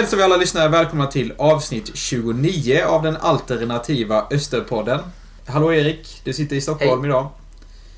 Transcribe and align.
Hälsar 0.00 0.16
vi 0.16 0.22
alla 0.22 0.36
lyssnare 0.36 0.68
välkomna 0.68 1.06
till 1.06 1.32
avsnitt 1.38 1.96
29 1.96 2.84
av 2.86 3.02
den 3.02 3.16
alternativa 3.16 4.26
Österpodden. 4.30 5.00
Hallå 5.46 5.72
Erik, 5.72 6.20
du 6.24 6.32
sitter 6.32 6.56
i 6.56 6.60
Stockholm 6.60 7.00
Hej. 7.00 7.10
idag. 7.10 7.28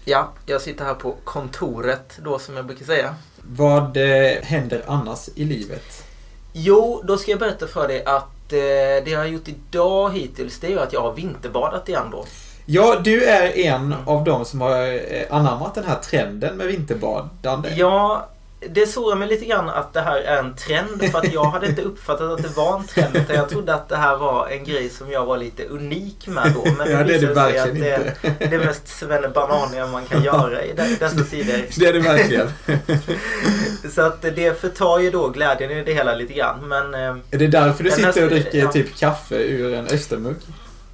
Ja, 0.04 0.32
jag 0.46 0.60
sitter 0.60 0.84
här 0.84 0.94
på 0.94 1.16
kontoret 1.24 2.18
då 2.24 2.38
som 2.38 2.56
jag 2.56 2.66
brukar 2.66 2.84
säga. 2.84 3.14
Vad 3.42 3.96
eh, 3.96 4.42
händer 4.42 4.84
annars 4.86 5.28
i 5.34 5.44
livet? 5.44 6.04
Jo, 6.52 7.02
då 7.04 7.16
ska 7.16 7.30
jag 7.30 7.40
berätta 7.40 7.66
för 7.66 7.88
dig 7.88 8.04
att 8.04 8.52
eh, 8.52 8.58
det 9.04 9.06
jag 9.06 9.18
har 9.18 9.26
gjort 9.26 9.48
idag 9.48 10.12
hittills 10.12 10.58
det 10.60 10.66
är 10.66 10.70
ju 10.70 10.80
att 10.80 10.92
jag 10.92 11.00
har 11.00 11.12
vinterbadat 11.12 11.88
igen 11.88 12.06
då. 12.10 12.24
Ja, 12.66 13.00
du 13.04 13.24
är 13.24 13.58
en 13.58 13.94
av 14.06 14.24
de 14.24 14.44
som 14.44 14.60
har 14.60 14.92
eh, 14.92 15.22
anammat 15.30 15.74
den 15.74 15.84
här 15.84 15.98
trenden 15.98 16.56
med 16.56 16.66
vinterbadande. 16.66 17.74
Ja, 17.76 18.28
det 18.70 18.86
sårar 18.86 19.16
mig 19.16 19.28
lite 19.28 19.44
grann 19.44 19.68
att 19.68 19.92
det 19.92 20.00
här 20.00 20.20
är 20.20 20.36
en 20.36 20.54
trend 20.56 21.04
för 21.10 21.18
att 21.18 21.32
jag 21.32 21.44
hade 21.44 21.66
inte 21.66 21.82
uppfattat 21.82 22.30
att 22.30 22.42
det 22.42 22.48
var 22.56 22.78
en 22.78 22.84
trend 22.86 23.16
utan 23.16 23.36
jag 23.36 23.48
trodde 23.48 23.74
att 23.74 23.88
det 23.88 23.96
här 23.96 24.16
var 24.16 24.48
en 24.48 24.64
grej 24.64 24.88
som 24.90 25.10
jag 25.10 25.24
var 25.26 25.36
lite 25.36 25.64
unik 25.66 26.26
med 26.26 26.52
då. 26.54 26.64
Men 26.78 26.90
Ja, 26.92 27.04
det 27.04 27.14
är 27.14 27.20
det 27.20 27.26
verkligen 27.34 27.68
att 28.00 28.14
det 28.38 28.44
är 28.44 28.50
det 28.50 28.58
mest 28.58 28.88
svennebananiga 28.88 29.86
man 29.86 30.04
kan 30.06 30.22
göra 30.22 30.62
i 30.64 30.72
de- 30.76 30.96
dessa 31.00 31.24
tider. 31.24 31.64
Det 31.78 31.86
är 31.86 31.92
det 31.92 32.00
verkligen. 32.00 32.48
Så 33.94 34.02
att 34.02 34.22
det 34.22 34.60
förtar 34.60 34.98
ju 34.98 35.10
då 35.10 35.28
glädjen 35.28 35.70
i 35.70 35.82
det 35.84 35.92
hela 35.94 36.14
lite 36.14 36.32
grann. 36.32 36.68
Men 36.68 36.94
eh, 36.94 37.16
Är 37.30 37.38
det 37.38 37.46
därför 37.46 37.84
du 37.84 37.90
sitter 37.90 38.24
och 38.24 38.30
dricker 38.30 38.58
ja. 38.58 38.72
typ 38.72 38.96
kaffe 38.98 39.34
ur 39.36 39.74
en 39.74 39.86
östermugg? 39.86 40.36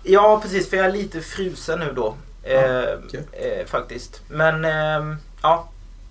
Ja, 0.02 0.40
precis. 0.42 0.70
För 0.70 0.76
jag 0.76 0.86
är 0.86 0.92
lite 0.92 1.20
frusen 1.20 1.78
nu 1.80 1.92
då. 1.96 2.14
Eh, 2.42 2.82
okej. 3.06 3.20
eh, 3.32 3.66
faktiskt. 3.66 4.20
Men 4.28 4.64
eh, 4.64 5.16
ja, 5.42 5.68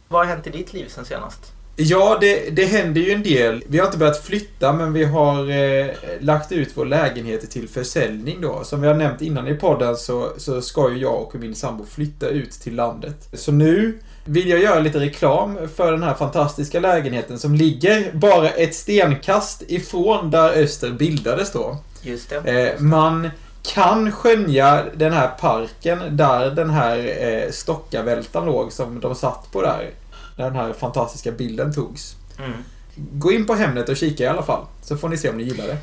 vad 0.08 0.26
har 0.26 0.34
hänt 0.36 0.48
i 0.48 0.50
ditt 0.50 0.74
liv 0.74 0.86
sen 0.88 1.06
senast? 1.06 1.54
Ja, 1.80 2.18
det, 2.22 2.50
det 2.50 2.66
händer 2.66 3.02
ju 3.02 3.12
en 3.12 3.24
del. 3.24 3.64
Vi 3.68 3.80
har 3.80 3.86
inte 3.86 3.98
börjat 3.98 4.24
flytta, 4.24 4.74
men 4.74 4.94
vi 4.94 5.04
har 5.04 5.50
eh, 5.50 5.88
lagt 6.20 6.52
ut 6.52 6.70
vår 6.76 6.86
lägenhet 6.86 7.52
till 7.52 7.70
försäljning 7.70 8.42
då. 8.42 8.64
Som 8.64 8.82
vi 8.82 8.88
har 8.88 8.96
nämnt 8.96 9.22
innan 9.22 9.48
i 9.48 9.54
podden 9.54 9.98
så, 9.98 10.30
så 10.38 10.62
ska 10.62 10.92
ju 10.92 10.98
jag 10.98 11.22
och 11.22 11.36
min 11.36 11.56
sambo 11.56 11.86
flytta 11.86 12.28
ut 12.28 12.52
till 12.52 12.76
landet. 12.76 13.30
Så 13.34 13.52
nu 13.52 14.00
vill 14.26 14.50
jag 14.50 14.60
göra 14.60 14.80
lite 14.80 15.00
reklam 15.00 15.58
för 15.76 15.92
den 15.92 16.04
här 16.04 16.14
fantastiska 16.14 16.80
lägenheten 16.80 17.40
som 17.40 17.56
ligger 17.56 18.12
bara 18.14 18.50
ett 18.50 18.76
stenkast 18.76 19.64
ifrån 19.68 20.32
där 20.32 20.50
Öster 20.64 20.92
bildades 20.92 21.52
då. 21.52 21.78
Just 22.02 22.30
det. 22.30 22.70
Eh, 22.74 22.80
man 22.80 23.30
kan 23.64 24.12
skönja 24.12 24.86
den 24.94 25.14
här 25.14 25.28
parken 25.28 26.18
där 26.18 26.52
den 26.52 26.70
här 26.70 27.24
eh, 27.28 27.52
stockavältan 27.52 28.46
låg 28.46 28.72
som 28.72 29.00
de 29.00 29.16
satt 29.16 29.52
på 29.52 29.62
där. 29.62 29.92
När 30.38 30.46
den 30.46 30.56
här 30.56 30.74
fantastiska 30.74 31.32
bilden 31.32 31.74
togs. 31.74 32.16
Mm. 32.40 32.64
Gå 32.96 33.32
in 33.32 33.46
på 33.46 33.54
Hemnet 33.54 33.90
och 33.90 33.98
kika 33.98 34.24
i 34.24 34.28
alla 34.28 34.44
fall. 34.44 34.66
Så 34.82 34.98
får 34.98 35.10
ni 35.10 35.18
se 35.18 35.30
om 35.30 35.38
ni 35.38 35.44
gillar 35.44 35.68
det. 35.68 35.78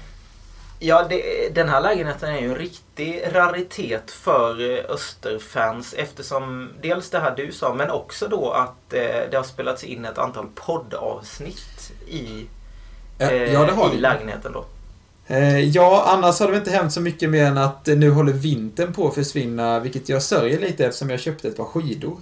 Ja, 0.78 1.06
det, 1.08 1.54
den 1.54 1.68
här 1.68 1.80
lägenheten 1.80 2.34
är 2.34 2.40
ju 2.40 2.46
en 2.46 2.56
riktig 2.56 3.22
raritet 3.32 4.10
för 4.10 4.70
eh, 4.70 4.84
Österfans 4.88 5.94
eftersom 5.98 6.70
dels 6.82 7.10
det 7.10 7.18
här 7.18 7.36
du 7.36 7.52
sa 7.52 7.74
men 7.74 7.90
också 7.90 8.28
då 8.28 8.50
att 8.50 8.92
eh, 8.92 9.30
det 9.30 9.36
har 9.36 9.44
spelats 9.44 9.84
in 9.84 10.04
ett 10.04 10.18
antal 10.18 10.46
poddavsnitt 10.54 11.92
i, 12.06 12.46
Eh, 13.18 13.52
ja, 13.52 13.92
i 13.94 13.96
lägenheten 13.96 14.52
då. 14.52 14.64
Eh, 15.26 15.60
ja, 15.60 16.04
annars 16.06 16.40
har 16.40 16.46
det 16.46 16.52
väl 16.52 16.60
inte 16.60 16.70
hänt 16.70 16.92
så 16.92 17.00
mycket 17.00 17.30
mer 17.30 17.44
än 17.44 17.58
att 17.58 17.86
nu 17.86 18.10
håller 18.10 18.32
vintern 18.32 18.92
på 18.92 19.08
att 19.08 19.14
försvinna. 19.14 19.80
Vilket 19.80 20.08
jag 20.08 20.22
sörjer 20.22 20.58
lite 20.60 20.86
eftersom 20.86 21.10
jag 21.10 21.20
köpte 21.20 21.48
ett 21.48 21.56
par 21.56 21.64
skidor. 21.64 22.16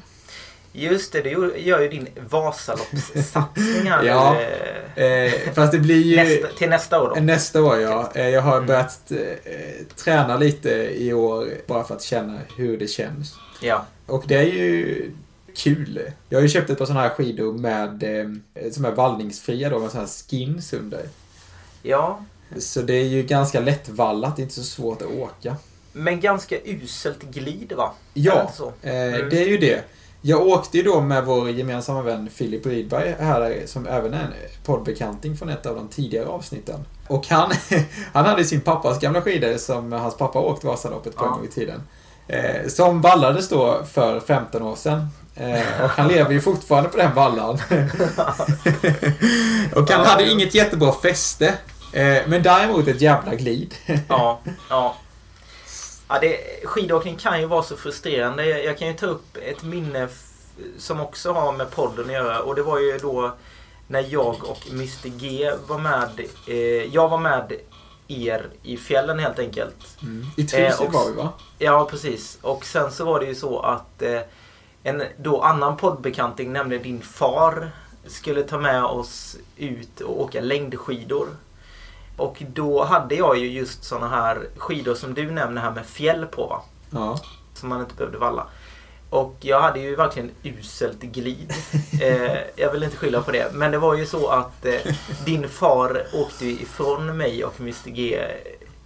Just 0.74 1.12
det, 1.12 1.20
det 1.22 1.30
gör 1.60 1.80
ju 1.80 1.88
din 1.88 2.08
Vasaloppssatsning 2.30 3.86
Ja. 4.04 4.36
eh, 4.40 4.48
Eh, 4.96 5.32
fast 5.54 5.72
det 5.72 5.78
blir 5.78 6.02
ju... 6.02 6.16
nästa, 6.16 6.46
till 6.58 6.68
nästa 6.68 7.02
år 7.02 7.12
då. 7.14 7.20
Nästa 7.20 7.62
år 7.62 7.80
ja. 7.80 8.12
Eh, 8.14 8.28
Jag 8.28 8.42
har 8.42 8.56
Mm. 8.56 8.66
börjat 8.66 9.12
träna 9.96 10.36
lite 10.36 10.70
i 11.02 11.12
år 11.12 11.48
bara 11.66 11.84
för 11.84 11.94
att 11.94 12.02
känna 12.02 12.38
hur 12.56 12.78
det 12.78 12.86
känns. 12.88 13.34
Ja. 13.60 13.84
Och 14.06 14.24
det 14.26 14.34
är 14.36 14.42
ju 14.42 15.10
kul. 15.56 16.00
Jag 16.28 16.38
har 16.38 16.42
ju 16.42 16.48
köpt 16.48 16.70
ett 16.70 16.78
par 16.78 16.86
sådana 16.86 17.00
här 17.00 17.08
skidor 17.14 17.52
med, 17.52 18.04
som 18.72 18.84
är 18.84 18.90
vallningsfria 18.90 19.70
då, 19.70 19.78
med 19.78 19.90
sådana 19.90 20.06
här 20.08 20.30
skins 20.30 20.72
under. 20.72 21.00
ja, 21.82 22.24
Så 22.58 22.82
det 22.82 22.94
är 22.94 23.04
ju 23.04 23.22
ganska 23.22 23.60
lättvallat, 23.60 24.38
inte 24.38 24.54
så 24.54 24.62
svårt 24.62 25.02
att 25.02 25.08
åka. 25.10 25.56
men 25.92 26.20
ganska 26.20 26.56
uselt 26.64 27.22
glid 27.22 27.72
va? 27.76 27.92
Ja, 28.14 28.52
Mm. 28.82 29.28
det 29.30 29.42
är 29.42 29.48
ju 29.48 29.58
det. 29.58 29.84
Jag 30.24 30.46
åkte 30.46 30.76
ju 30.76 30.82
då 30.82 31.00
med 31.00 31.24
vår 31.24 31.50
gemensamma 31.50 32.02
vän 32.02 32.28
Filip 32.34 32.66
Rydberg 32.66 33.14
här, 33.20 33.62
som 33.66 33.86
även 33.86 34.14
är 34.14 34.20
en 34.22 34.32
poddbekanting 34.64 35.36
från 35.36 35.48
ett 35.48 35.66
av 35.66 35.74
de 35.76 35.88
tidigare 35.88 36.26
avsnitten. 36.26 36.80
Och 37.08 37.26
han, 37.28 37.50
han 38.12 38.26
hade 38.26 38.44
sin 38.44 38.60
pappas 38.60 39.00
gamla 39.00 39.22
skidor 39.22 39.56
som 39.58 39.92
hans 39.92 40.16
pappa 40.16 40.38
åkt 40.40 40.64
Vasaloppet 40.64 41.16
på 41.16 41.24
en 41.24 41.30
Ja. 41.30 41.36
gång 41.36 41.44
i 41.44 41.48
tiden. 41.48 41.82
Eh, 42.28 42.68
som 42.68 43.00
vallades 43.00 43.48
då 43.48 43.82
för 43.92 44.20
15 44.20 44.62
år 44.62 44.76
sedan. 44.76 45.06
Eh, 45.36 45.84
och 45.84 45.90
han 45.90 46.08
lever 46.08 46.32
ju 46.32 46.40
fortfarande 46.40 46.88
på 46.90 46.96
den 46.96 47.14
vallan. 47.14 47.58
och 49.76 49.90
han 49.90 50.06
hade 50.06 50.30
inget 50.30 50.54
jättebra 50.54 50.92
fäste. 50.92 51.54
Eh, 51.92 52.22
men 52.26 52.42
däremot 52.42 52.88
ett 52.88 53.00
jävla 53.00 53.34
glid. 53.34 53.74
Ja, 54.08 54.40
ja. 54.70 54.96
ja 56.08 56.18
det, 56.20 56.36
skidåkning 56.64 57.16
kan 57.16 57.40
ju 57.40 57.46
vara 57.46 57.62
så 57.62 57.76
frustrerande. 57.76 58.46
Jag, 58.46 58.64
jag 58.64 58.78
kan 58.78 58.88
ju 58.88 58.94
ta 58.94 59.06
upp 59.06 59.36
ett 59.42 59.62
minne 59.62 60.08
som 60.78 61.00
också 61.00 61.32
har 61.32 61.52
med 61.52 61.70
podden 61.70 62.04
att 62.06 62.12
göra. 62.12 62.40
Och 62.40 62.54
det 62.54 62.62
var 62.62 62.78
ju 62.78 62.98
då 62.98 63.32
när 63.88 64.04
jag 64.08 64.44
och 64.44 64.60
Mr 64.70 65.08
G 65.08 65.50
var 65.66 65.78
med. 65.78 66.20
Eh, 66.48 66.56
jag 66.94 67.08
var 67.08 67.18
med 67.18 67.52
er 68.08 68.46
i 68.62 68.76
fjällen 68.76 69.18
helt 69.18 69.38
enkelt. 69.38 69.76
I 70.36 70.44
Trysil 70.44 70.64
Eh, 70.64 70.80
och- 70.86 70.92
var 70.92 71.06
vi 71.10 71.16
va? 71.16 71.28
Ja, 71.58 71.86
precis. 71.90 72.38
Och 72.42 72.64
sen 72.64 72.90
så 72.92 73.04
var 73.04 73.20
det 73.20 73.26
ju 73.26 73.34
så 73.34 73.60
att 73.60 74.02
eh, 74.02 74.20
en 74.82 75.02
då 75.18 75.40
annan 75.40 75.76
poddbekanting, 75.76 76.52
nämligen 76.52 76.82
din 76.82 77.02
far, 77.02 77.70
skulle 78.06 78.42
ta 78.42 78.58
med 78.58 78.84
oss 78.84 79.36
ut 79.56 80.00
och 80.00 80.20
åka 80.20 80.40
längdskidor. 80.40 81.28
Och 82.22 82.42
då 82.54 82.84
hade 82.84 83.14
jag 83.14 83.38
ju 83.38 83.50
just 83.50 83.84
såna 83.84 84.08
här 84.08 84.46
skidor 84.56 84.94
som 84.94 85.14
du 85.14 85.30
nämner 85.30 85.62
här 85.62 85.70
med 85.70 85.86
fjäll 85.86 86.26
på 86.26 86.46
va? 86.46 86.62
Ja. 86.90 87.18
Som 87.54 87.68
man 87.68 87.80
inte 87.80 87.94
behövde 87.94 88.18
valla. 88.18 88.46
Och 89.10 89.36
jag 89.40 89.60
hade 89.60 89.80
ju 89.80 89.96
verkligen 89.96 90.30
uselt 90.42 91.00
glid. 91.00 91.52
Eh, 92.02 92.38
jag 92.56 92.72
vill 92.72 92.82
inte 92.82 92.96
skylla 92.96 93.22
på 93.22 93.30
det. 93.30 93.52
Men 93.52 93.70
det 93.70 93.78
var 93.78 93.94
ju 93.94 94.06
så 94.06 94.28
att 94.28 94.64
eh, 94.66 94.92
din 95.24 95.48
far 95.48 96.02
åkte 96.14 96.46
ifrån 96.46 97.16
mig 97.16 97.44
och 97.44 97.60
Mr 97.60 97.90
G 97.90 98.24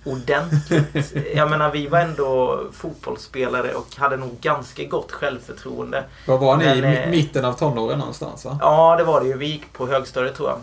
ordentligt. 0.04 1.12
Jag 1.34 1.50
menar 1.50 1.70
vi 1.70 1.86
var 1.86 1.98
ändå 2.00 2.60
fotbollsspelare 2.72 3.74
och 3.74 3.97
hade 3.97 4.16
nog 4.16 4.41
ganska 4.41 4.84
gott 4.84 5.12
självförtroende. 5.12 6.04
Var 6.26 6.38
var 6.38 6.56
ni? 6.56 6.64
Men, 6.64 6.74
I 6.76 6.97
eh, 6.97 7.00
mi- 7.03 7.10
mitten 7.10 7.44
av 7.44 7.53
tonåren 7.53 7.98
någonstans 7.98 8.44
va? 8.44 8.58
Ja, 8.60 8.97
det 8.97 9.04
var 9.04 9.20
det 9.20 9.26
ju. 9.26 9.36
Vi 9.36 9.47
gick 9.47 9.72
på 9.72 9.86
högstadiet 9.86 10.36
tror 10.36 10.48
jag. 10.48 10.58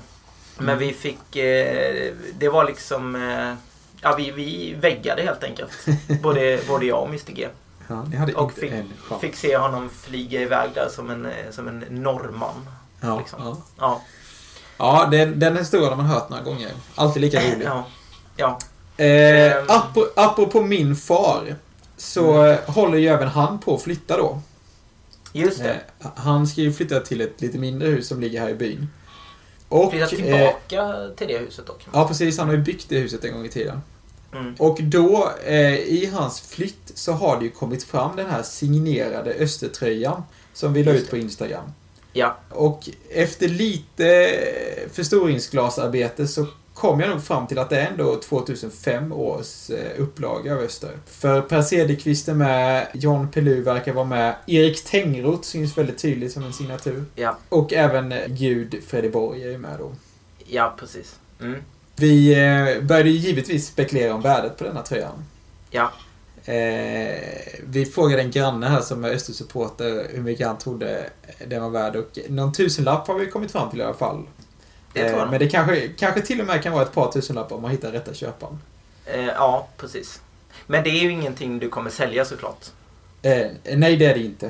Men 0.57 0.67
Mm. 0.69 0.79
vi 0.79 0.93
fick... 0.93 1.35
Eh, 1.35 2.13
det 2.37 2.49
var 2.49 2.65
liksom... 2.65 3.15
Eh, 3.15 3.53
ja, 4.01 4.15
vi, 4.17 4.31
vi 4.31 4.73
väggade 4.81 5.21
helt 5.21 5.43
enkelt. 5.43 5.71
Både, 6.21 6.59
både 6.67 6.85
jag 6.85 7.01
och 7.01 7.07
Mr 7.07 7.31
G. 7.31 7.47
Ja, 7.87 8.03
ni 8.09 8.15
hade 8.15 8.33
Och 8.33 8.43
inte 8.49 8.61
fick, 8.61 8.71
en 8.71 8.93
chans. 9.09 9.21
fick 9.21 9.35
se 9.35 9.57
honom 9.57 9.89
flyga 9.89 10.41
iväg 10.41 10.69
där 10.75 10.89
som 10.89 11.09
en, 11.09 11.25
eh, 11.25 11.31
som 11.51 11.67
en 11.67 11.79
norrman. 11.89 12.67
ja, 13.01 13.17
liksom. 13.19 13.39
ja. 13.43 13.57
Ja. 13.79 14.01
ja 14.77 15.07
den, 15.11 15.39
den 15.39 15.57
historien 15.57 15.89
har 15.89 15.95
man 15.97 16.05
hört 16.05 16.29
några 16.29 16.43
gånger. 16.43 16.71
Alltid 16.95 17.21
lika 17.21 17.39
rolig. 17.39 17.65
Ja. 17.65 17.85
ja. 18.37 18.59
Eh, 18.97 19.05
Ehm. 19.57 19.65
apro- 19.67 20.09
apropå 20.15 20.61
min 20.61 20.95
far. 20.95 21.55
Så 21.97 22.31
Mm. 22.41 22.57
håller 22.67 22.97
ju 22.97 23.07
även 23.07 23.27
han 23.27 23.59
på 23.59 23.75
att 23.75 23.81
flytta 23.81 24.17
då. 24.17 24.41
Just 25.31 25.63
det. 25.63 25.79
Eh, 25.99 26.07
han 26.15 26.47
ska 26.47 26.61
ju 26.61 26.73
flytta 26.73 26.99
till 26.99 27.21
ett 27.21 27.41
lite 27.41 27.57
mindre 27.57 27.87
hus 27.87 28.07
som 28.07 28.21
ligger 28.21 28.41
här 28.41 28.49
i 28.49 28.53
byn. 28.55 28.89
Och, 29.69 29.91
Flytta 29.91 30.05
eh, 30.05 30.09
tillbaka 30.09 31.09
till 31.15 31.27
det 31.27 31.37
huset 31.37 31.65
dock. 31.65 31.87
ja, 31.93 32.07
precis. 32.07 32.37
Han 32.37 32.47
har 32.47 32.55
ju 32.55 32.61
byggt 32.61 32.89
det 32.89 32.99
huset 32.99 33.25
en 33.25 33.33
gång 33.33 33.45
i 33.45 33.49
tiden. 33.49 33.81
Mm. 34.33 34.55
Och 34.59 34.77
då, 34.81 35.31
eh, 35.45 35.75
i 35.75 36.09
hans 36.13 36.41
flytt, 36.41 36.91
så 36.95 37.11
har 37.11 37.39
det 37.39 37.45
ju 37.45 37.51
kommit 37.51 37.83
fram 37.83 38.15
den 38.15 38.29
här 38.29 38.43
signerade 38.43 39.33
Östertröjan. 39.33 40.23
Som 40.53 40.73
vi 40.73 40.83
la 40.83 40.91
ut 40.91 41.09
på 41.09 41.17
Instagram. 41.17 41.71
Ja. 42.13 42.37
Och 42.49 42.89
efter 43.09 43.47
lite 43.47 44.39
förstoringsglasarbete 44.93 46.27
så 46.27 46.47
kom 46.73 46.99
jag 46.99 47.09
nog 47.09 47.23
fram 47.23 47.47
till 47.47 47.59
att 47.59 47.69
det 47.69 47.81
är 47.81 47.87
ändå 47.87 48.15
2005 48.15 49.11
års 49.11 49.69
eh, 49.69 50.01
upplaga 50.01 50.53
av 50.53 50.59
Öster. 50.59 50.91
För 51.05 51.41
Per 51.41 51.61
Cederqvist 51.61 52.27
är 52.27 52.33
med, 52.33 52.87
John 52.93 53.31
Pelu 53.31 53.61
verkar 53.61 53.93
vara 53.93 54.05
med, 54.05 54.35
Erik 54.47 54.83
Tengroth 54.83 55.43
syns 55.43 55.77
väldigt 55.77 55.97
tydligt 55.97 56.31
som 56.31 56.43
en 56.43 56.53
signatur. 56.53 57.05
Ja. 57.15 57.37
Och 57.49 57.73
även 57.73 58.11
eh, 58.11 58.27
Gud 58.27 58.83
Freddy 58.87 59.09
Borg 59.09 59.43
är 59.43 59.51
ju 59.51 59.57
med 59.57 59.79
då. 59.79 59.91
Ja, 60.45 60.75
precis. 60.79 61.19
Mm. 61.41 61.61
Vi 61.95 62.31
eh, 62.31 62.83
började 62.83 63.09
ju 63.09 63.17
givetvis 63.17 63.67
spekulera 63.67 64.13
om 64.13 64.21
värdet 64.21 64.57
på 64.57 64.63
denna 64.63 64.81
tröjan. 64.81 65.25
Ja. 65.69 65.91
Eh, 66.45 67.19
vi 67.63 67.85
frågade 67.85 68.21
en 68.21 68.31
granne 68.31 68.67
här 68.67 68.81
som 68.81 69.03
är 69.03 69.09
Östersupporter 69.09 70.07
hur 70.13 70.21
mycket 70.21 70.47
han 70.47 70.57
trodde 70.57 71.09
den 71.47 71.61
var 71.61 71.69
värd 71.69 71.95
och 71.95 72.19
någon 72.29 72.53
tusenlapp 72.53 73.07
har 73.07 73.15
vi 73.15 73.27
kommit 73.27 73.51
fram 73.51 73.69
till 73.69 73.79
i 73.79 73.83
alla 73.83 73.93
fall. 73.93 74.23
Det 74.93 74.99
tror 74.99 75.11
jag 75.19 75.25
Eh. 75.25 75.31
Men 75.31 75.39
det 75.39 75.49
kanske, 75.49 75.87
kanske 75.87 76.21
till 76.21 76.41
och 76.41 76.47
med 76.47 76.63
kan 76.63 76.73
vara 76.73 76.83
ett 76.83 76.93
par 76.93 77.11
tusenlappar 77.11 77.55
om 77.55 77.61
man 77.61 77.71
hittar 77.71 77.91
rätta 77.91 78.13
köparen. 78.13 78.59
Eh, 79.05 79.25
ja, 79.25 79.67
precis. 79.77 80.21
Men 80.67 80.83
det 80.83 80.89
är 80.89 80.99
ju 81.03 81.11
ingenting 81.11 81.59
du 81.59 81.69
kommer 81.69 81.89
sälja 81.89 82.25
såklart. 82.25 82.65
Eh, 83.21 83.47
nej, 83.75 83.97
det 83.97 84.05
är 84.05 84.13
det 84.13 84.23
inte. 84.23 84.45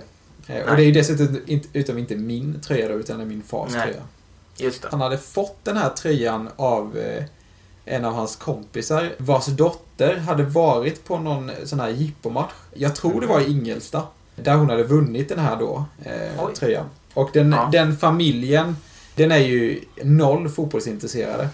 Eh, 0.48 0.62
och 0.62 0.68
Nej. 0.68 0.76
det 0.76 0.82
är 0.84 0.86
ju 0.86 0.92
dessutom 0.92 1.40
inte, 1.46 1.68
utom 1.74 1.98
inte 1.98 2.16
min 2.16 2.62
tröja 2.62 2.88
då, 2.88 2.94
utan 2.94 3.18
det 3.18 3.24
är 3.24 3.28
min 3.28 3.44
fars 3.44 3.72
Nej. 3.74 3.82
tröja. 3.82 4.02
Just 4.58 4.82
det. 4.82 4.88
Han 4.92 5.02
hade 5.02 5.18
fått 5.18 5.58
den 5.64 5.78
här 5.78 5.90
tröjan 5.90 6.50
av 6.56 6.98
en 7.86 8.06
av 8.06 8.14
hans 8.14 8.36
kompisar 8.36 9.14
vars 9.18 9.46
dotter 9.46 10.18
hade 10.18 10.44
varit 10.44 11.06
på 11.06 11.18
någon 11.20 11.52
sån 11.66 11.80
här 11.80 11.90
jippomatch. 11.90 12.54
Jag 12.74 12.96
tror 12.96 13.22
det 13.22 13.28
var 13.28 13.40
i 13.42 13.52
Ingelsta. 13.52 14.04
Där 14.36 14.56
hon 14.56 14.70
hade 14.70 14.84
vunnit 14.84 15.30
den 15.30 15.40
här 15.40 15.56
då, 15.56 15.86
eh, 16.06 16.48
tröjan. 16.56 16.86
Och 17.14 17.30
den, 17.34 17.52
Ja. 17.52 17.70
den 17.72 17.98
familjen, 17.98 18.78
den 19.16 19.32
är 19.32 19.38
ju 19.38 19.82
noll 20.04 20.50
fotbollsintresserade. 20.50 21.50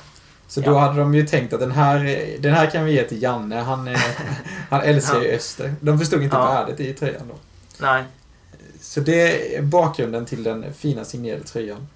Så 0.48 0.62
då 0.62 0.72
Ja. 0.72 0.80
hade 0.80 1.00
de 1.00 1.14
ju 1.16 1.28
tänkt 1.28 1.54
att 1.54 1.60
den 1.60 1.72
här, 1.72 2.26
den 2.40 2.54
här 2.54 2.70
kan 2.70 2.86
vi 2.86 2.92
ge 2.92 3.04
till 3.04 3.22
Janne. 3.24 3.56
Han, 3.56 3.90
han 4.70 4.82
älskar 4.82 5.22
ju. 5.22 5.32
Öster. 5.32 5.74
De 5.82 6.00
förstod 6.00 6.24
inte 6.24 6.36
Ja. 6.36 6.46
värdet 6.54 6.80
i 6.80 6.94
tröjan 6.94 7.28
då. 7.28 7.36
Nej. 7.82 8.04
Så 8.82 9.00
det 9.00 9.56
är 9.58 9.62
bakgrunden 9.62 10.26
till 10.26 10.44
den 10.44 10.74
fina 10.74 11.06
signerade 11.06 11.44
tröjan. 11.44 11.88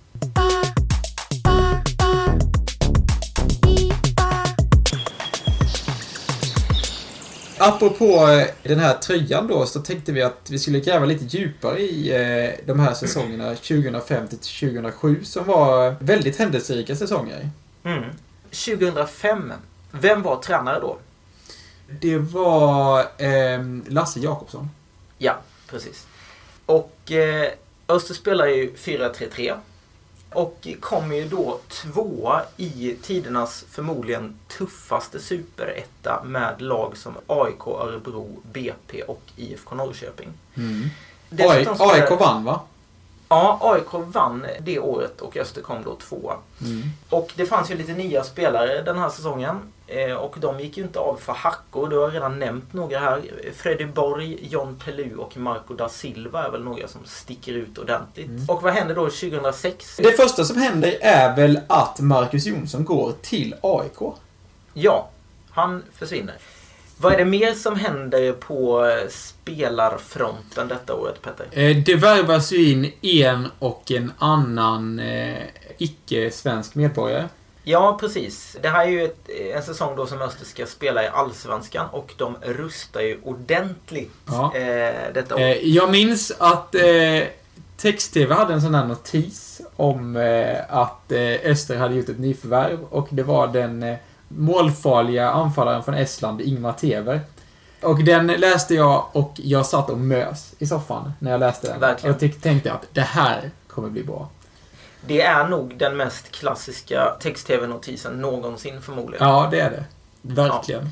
Apropå 7.65 8.05
eh, 8.05 8.47
den 8.63 8.79
här 8.79 8.93
tröjan 8.93 9.47
då, 9.47 9.65
så 9.65 9.79
tänkte 9.79 10.11
vi 10.11 10.21
att 10.21 10.49
vi 10.49 10.59
skulle 10.59 10.79
gräva 10.79 11.05
lite 11.05 11.37
djupare 11.37 11.79
i 11.79 12.11
eh, 12.11 12.65
de 12.65 12.79
här 12.79 12.93
säsongerna 12.93 13.55
2005 13.55 14.27
till 14.27 14.37
2007 14.37 15.23
som 15.23 15.45
var 15.45 15.95
väldigt 15.99 16.37
händelserika 16.37 16.95
säsonger. 16.95 17.49
Mm. 17.83 18.03
2005. 18.43 19.53
Vem 19.91 20.21
var 20.21 20.41
tränare 20.41 20.79
då? 20.79 20.97
Det 21.87 22.17
var 22.17 22.99
eh, 22.99 23.63
Lasse 23.87 24.19
Jakobsson. 24.19 24.69
Ja, 25.17 25.37
precis. 25.69 26.07
Och 26.65 27.11
eh, 27.11 27.51
Öster 27.87 28.13
spelar 28.13 28.45
ju 28.45 28.73
4-3-3. 28.73 29.57
Och 30.35 30.67
kommer 30.79 31.15
ju 31.15 31.27
då 31.27 31.59
tvåa 31.67 32.41
i 32.57 32.95
tidernas 33.01 33.65
förmodligen 33.69 34.39
tuffaste 34.57 35.19
superetta 35.19 36.23
med 36.25 36.61
lag 36.61 36.97
som 36.97 37.13
AIK, 37.27 37.67
Örebro, 37.67 38.27
BP 38.43 39.03
och 39.03 39.21
IFK 39.35 39.75
Norrköping. 39.75 40.29
Mm. 40.55 40.89
Dessutom 41.29 41.75
AIK 41.79 42.09
det- 42.09 42.15
vann 42.15 42.43
va? 42.43 42.61
Ja, 43.29 43.59
AIK 43.61 43.93
vann 43.93 44.45
det 44.59 44.79
året 44.79 45.21
och 45.21 45.37
Öster 45.37 45.61
kom 45.61 45.83
då 45.83 45.95
tvåa. 45.95 46.35
Mm. 46.61 46.81
Och 47.09 47.31
det 47.35 47.45
fanns 47.45 47.71
ju 47.71 47.75
lite 47.75 47.93
nya 47.93 48.23
spelare 48.23 48.81
den 48.81 48.97
här 48.97 49.09
säsongen. 49.09 49.59
Eh, 49.93 50.13
och 50.13 50.35
de 50.39 50.59
gick 50.59 50.77
ju 50.77 50.83
inte 50.83 50.99
av 50.99 51.15
för 51.15 51.33
hackor. 51.33 51.89
Du 51.89 51.97
har 51.97 52.11
redan 52.11 52.39
nämnt 52.39 52.73
några 52.73 52.99
här. 52.99 53.21
Freddy 53.55 53.85
Borg, 53.85 54.37
John 54.41 54.79
Pelu 54.85 55.15
och 55.15 55.37
Marco 55.37 55.73
da 55.73 55.89
Silva 55.89 56.45
är 56.45 56.51
väl 56.51 56.63
några 56.63 56.87
som 56.87 57.01
sticker 57.05 57.53
ut 57.53 57.77
ordentligt. 57.77 58.27
Mm. 58.27 58.45
Och 58.49 58.61
vad 58.61 58.73
händer 58.73 58.95
då 58.95 59.09
2006? 59.09 59.97
Det 59.97 60.11
första 60.11 60.43
som 60.43 60.57
händer 60.57 60.97
är 61.01 61.35
väl 61.35 61.59
att 61.67 61.99
Marcus 61.99 62.45
Jonsson 62.45 62.85
går 62.85 63.13
till 63.21 63.55
AIK. 63.61 64.13
Ja, 64.73 65.09
han 65.49 65.83
försvinner. 65.93 66.35
Vad 66.97 67.13
är 67.13 67.17
det 67.17 67.25
mer 67.25 67.53
som 67.53 67.75
händer 67.75 68.33
på 68.33 68.85
eh, 68.85 69.07
spelarfronten 69.09 70.67
detta 70.67 70.93
året, 70.95 71.21
Petter? 71.21 71.45
Eh, 71.51 71.77
Det 71.85 71.95
värvas 71.95 72.51
ju 72.51 72.69
in 72.71 72.91
en 73.01 73.47
och 73.59 73.91
en 73.91 74.11
annan 74.17 74.99
eh, 74.99 75.37
icke-svensk 75.77 76.75
medborgare. 76.75 77.27
Ja, 77.63 77.97
precis. 77.99 78.57
Det 78.61 78.69
här 78.69 78.85
är 78.85 78.89
ju 78.89 79.03
ett, 79.05 79.29
en 79.55 79.63
säsong 79.63 79.95
då 79.95 80.07
som 80.07 80.21
Öster 80.21 80.45
ska 80.45 80.65
spela 80.65 81.03
i 81.03 81.07
Allsvenskan 81.07 81.85
och 81.91 82.13
de 82.17 82.35
rustar 82.41 83.01
ju 83.01 83.19
ordentligt 83.23 84.11
Ja. 84.27 84.55
eh, 84.55 84.93
detta 85.13 85.35
år. 85.35 85.39
Eh, 85.39 85.51
Jag 85.67 85.91
minns 85.91 86.31
att 86.37 86.75
eh, 86.75 86.81
Text-TV 87.77 88.33
hade 88.33 88.53
en 88.53 88.61
sån 88.61 88.75
här 88.75 88.85
notis 88.85 89.61
om 89.75 90.15
eh, 90.15 90.57
att 90.69 91.11
eh, 91.11 91.51
Öster 91.51 91.77
hade 91.77 91.95
gjort 91.95 92.09
ett 92.09 92.19
nyförvärv 92.19 92.83
och 92.89 93.07
det 93.09 93.23
var 93.23 93.47
den 93.47 93.83
eh, 93.83 93.95
målfarliga 94.27 95.29
anfallaren 95.29 95.83
från 95.83 95.95
Estland, 95.95 96.41
Ingmar 96.41 96.73
Tever. 96.73 97.21
Och 97.81 98.03
den 98.03 98.27
läste 98.27 98.75
jag 98.75 99.05
och 99.11 99.31
jag 99.35 99.65
satt 99.65 99.89
och 99.89 99.97
mös 99.97 100.53
i 100.59 100.67
soffan 100.67 101.13
när 101.19 101.31
jag 101.31 101.39
läste 101.39 101.67
den. 101.67 101.79
Verkligen. 101.79 102.15
Och 102.15 102.21
tyck- 102.21 102.41
tänkte 102.41 102.71
att 102.73 102.85
det 102.93 103.01
här 103.01 103.51
kommer 103.67 103.89
bli 103.89 104.03
bra. 104.03 104.29
Det 105.07 105.21
är 105.21 105.47
nog 105.47 105.77
den 105.77 105.97
mest 105.97 106.31
klassiska 106.31 107.15
text-tv-notisen 107.19 108.13
någonsin 108.21 108.81
förmodligen. 108.81 109.27
Ja, 109.27 109.47
det 109.51 109.59
är 109.59 109.69
det. 109.71 109.83
Verkligen. 110.21 110.89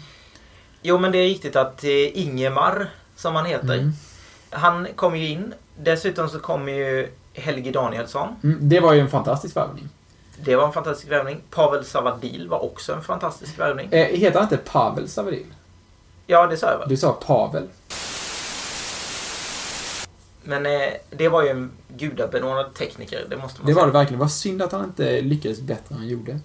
Jo, 0.82 0.98
men 0.98 1.12
det 1.12 1.18
är 1.18 1.24
riktigt 1.24 1.56
att 1.56 1.84
eh, 1.84 2.18
Ingemar, 2.20 2.90
som 3.16 3.36
han 3.36 3.46
heter, 3.46 3.74
Mm. 3.74 3.92
han 4.50 4.88
kommer 4.96 5.18
ju 5.18 5.28
in. 5.28 5.54
Dessutom 5.78 6.30
så 6.30 6.40
kommer 6.40 6.72
ju 6.72 7.12
Helge 7.34 7.72
Danielsson. 7.72 8.36
Mm, 8.44 8.70
det 8.70 8.80
var 8.80 8.94
ju 8.94 9.00
en 9.00 9.10
fantastisk 9.10 9.56
värvning. 9.56 9.90
Det 10.44 10.56
var 10.56 10.66
en 10.66 10.74
fantastisk 10.74 11.12
värvning. 11.12 11.42
Pavel 11.50 11.86
Savadil 11.86 12.50
var 12.50 12.64
också 12.64 12.94
en 12.94 13.02
fantastisk 13.02 13.60
värvning. 13.60 13.88
Eh, 13.92 14.06
heter 14.06 14.34
han 14.40 14.44
inte 14.44 14.58
Pavel 14.58 15.10
Savadil? 15.10 15.46
Ja, 16.28 16.48
det 16.48 16.58
sa 16.58 16.72
jag 16.72 16.80
väl. 16.80 16.90
Du 16.90 16.98
sa 16.98 17.12
Pavel. 17.14 17.68
Men 20.44 20.66
eh, 20.66 20.90
det 21.10 21.30
var 21.30 21.44
ju 21.44 21.50
en 21.50 21.72
gudabenådad 21.88 22.74
tekniker, 22.74 23.26
det 23.30 23.38
måste 23.38 23.60
man 23.62 23.68
Det 23.68 23.74
var 23.74 23.82
säga. 23.82 23.86
det 23.94 24.00
verkligen. 24.00 24.20
Vad 24.20 24.32
synd 24.32 24.62
att 24.62 24.72
han 24.72 24.84
inte 24.86 25.22
lyckades 25.22 25.62
bättre 25.62 25.86
än 25.96 25.98
han 25.98 26.08
gjorde. 26.08 26.40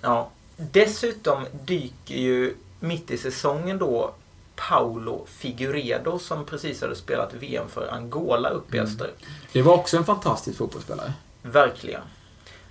Ja. 0.00 0.30
Dessutom 0.56 1.46
dyker 1.64 2.14
ju 2.14 2.54
mitt 2.80 3.10
i 3.10 3.18
säsongen 3.18 3.78
då 3.78 4.14
Paulo 4.56 5.26
Figueredo 5.28 6.18
som 6.18 6.44
precis 6.44 6.80
hade 6.80 6.96
spelat 6.96 7.34
VM 7.34 7.68
för 7.68 7.88
Angola 7.94 8.48
upp 8.48 8.74
i 8.74 8.78
Mm. 8.78 8.90
öster. 8.90 9.10
Det 9.52 9.62
var 9.62 9.74
också 9.74 9.96
en 9.96 10.04
fantastisk 10.04 10.58
fotbollsspelare. 10.58 11.12
Verkligen. 11.42 12.02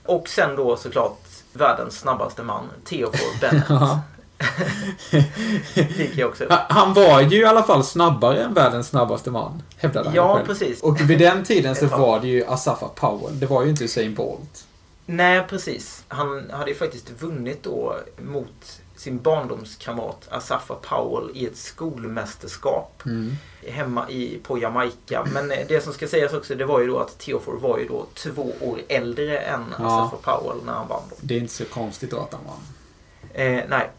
Och 0.05 0.29
sen 0.29 0.55
då 0.55 0.77
såklart 0.77 1.19
världens 1.53 1.99
snabbaste 1.99 2.43
man, 2.43 2.63
Theofor 2.85 3.39
Bennett. 3.41 3.65
Ja. 3.69 3.99
Gick 5.97 6.17
jag 6.17 6.29
också 6.29 6.45
Han 6.69 6.93
var 6.93 7.21
ju 7.21 7.41
i 7.41 7.45
alla 7.45 7.63
fall 7.63 7.83
snabbare 7.83 8.43
än 8.43 8.53
världens 8.53 8.87
snabbaste 8.87 9.31
man, 9.31 9.63
hävdade 9.77 10.05
han 10.09 10.15
Ja, 10.15 10.35
själv. 10.35 10.45
precis. 10.45 10.81
Och 10.81 11.01
vid 11.01 11.19
den 11.19 11.43
tiden 11.43 11.75
så 11.75 11.85
var 11.97 12.19
det 12.19 12.27
ju 12.27 12.45
Asafa 12.45 12.87
Powell. 12.87 13.39
Det 13.39 13.45
var 13.45 13.63
ju 13.63 13.69
inte 13.69 13.83
Usain 13.83 14.15
Bolt. 14.15 14.65
Nej, 15.05 15.43
precis. 15.49 16.03
Han 16.07 16.49
hade 16.53 16.71
ju 16.71 16.75
faktiskt 16.77 17.09
vunnit 17.21 17.63
då 17.63 17.95
mot 18.21 18.81
sin 18.95 19.17
barndomskamrat 19.21 20.27
Asafa 20.29 20.75
Powell 20.75 21.29
i 21.37 21.45
ett 21.45 21.57
skolmästerskap 21.57 23.01
Mm. 23.05 23.31
hemma 23.67 24.09
i, 24.09 24.39
på 24.43 24.57
Jamaica. 24.57 25.25
Men 25.33 25.51
eh, 25.51 25.57
det 25.67 25.83
som 25.83 25.93
ska 25.93 26.07
sägas 26.07 26.33
också, 26.33 26.55
det 26.55 26.65
var 26.65 26.79
ju 26.79 26.87
då 26.87 26.99
att 26.99 27.17
Theofor 27.19 27.57
var 27.59 27.77
ju 27.79 27.87
då 27.87 28.05
två 28.13 28.51
år 28.61 28.79
äldre 28.87 29.39
än 29.39 29.65
Ja. 29.79 29.85
Asafa 29.85 30.17
Powell 30.39 30.65
när 30.65 30.73
han 30.73 30.87
vann. 30.87 31.01
Då. 31.09 31.15
Det 31.21 31.35
är 31.35 31.39
inte 31.39 31.53
så 31.53 31.65
konstigt 31.65 32.11
då 32.11 32.17
att 32.19 32.33
han 32.33 32.41
vann. 32.47 32.59
Eh, 33.33 33.63
nej. 33.69 33.89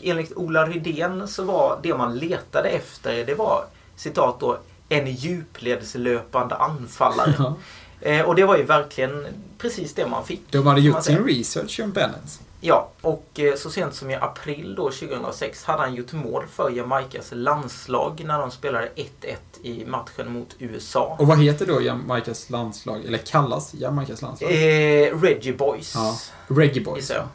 Enligt 0.00 0.32
Ola 0.36 0.66
Rydén 0.66 1.28
så 1.28 1.44
var 1.44 1.78
det 1.82 1.96
man 1.96 2.18
letade 2.18 2.68
efter, 2.68 3.26
det 3.26 3.34
var 3.34 3.64
citat 3.96 4.40
då, 4.40 4.58
en 4.88 5.06
djupledslöpande 5.06 6.54
anfallare. 6.54 7.34
Ja. 7.38 7.56
Eh, 8.00 8.20
och 8.20 8.34
det 8.34 8.44
var 8.44 8.56
ju 8.56 8.62
verkligen 8.62 9.26
precis 9.58 9.94
det 9.94 10.06
man 10.06 10.26
fick. 10.26 10.42
De 10.50 10.66
hade 10.66 10.80
gjort 10.80 11.04
sin 11.04 11.24
research 11.24 11.80
om 11.84 11.90
Bennett. 11.90 12.40
Ja, 12.60 12.88
och 13.00 13.26
eh, 13.34 13.54
så 13.54 13.70
sent 13.70 13.94
som 13.94 14.10
i 14.10 14.14
april 14.14 14.74
då 14.74 14.90
2006 14.90 15.64
hade 15.64 15.82
han 15.82 15.94
gjort 15.94 16.12
mål 16.12 16.44
för 16.52 16.70
Jamaicas 16.70 17.28
landslag 17.32 18.22
när 18.24 18.38
de 18.38 18.50
spelade 18.50 18.88
1-1 18.96 19.06
i 19.62 19.84
matchen 19.84 20.32
mot 20.32 20.56
USA. 20.58 21.16
Och 21.18 21.26
vad 21.26 21.42
heter 21.42 21.66
då 21.66 21.82
Jamaicas 21.82 22.50
landslag? 22.50 23.04
Eller 23.04 23.18
kallas 23.18 23.74
Jamaicas 23.74 24.22
landslag? 24.22 24.52
Eh, 24.52 25.20
Reggie 25.20 25.52
Boys. 25.52 25.94
Ja. 25.94 26.16
Reggae 26.46 26.84
Boys. 26.84 27.10
Ja. 27.10 27.28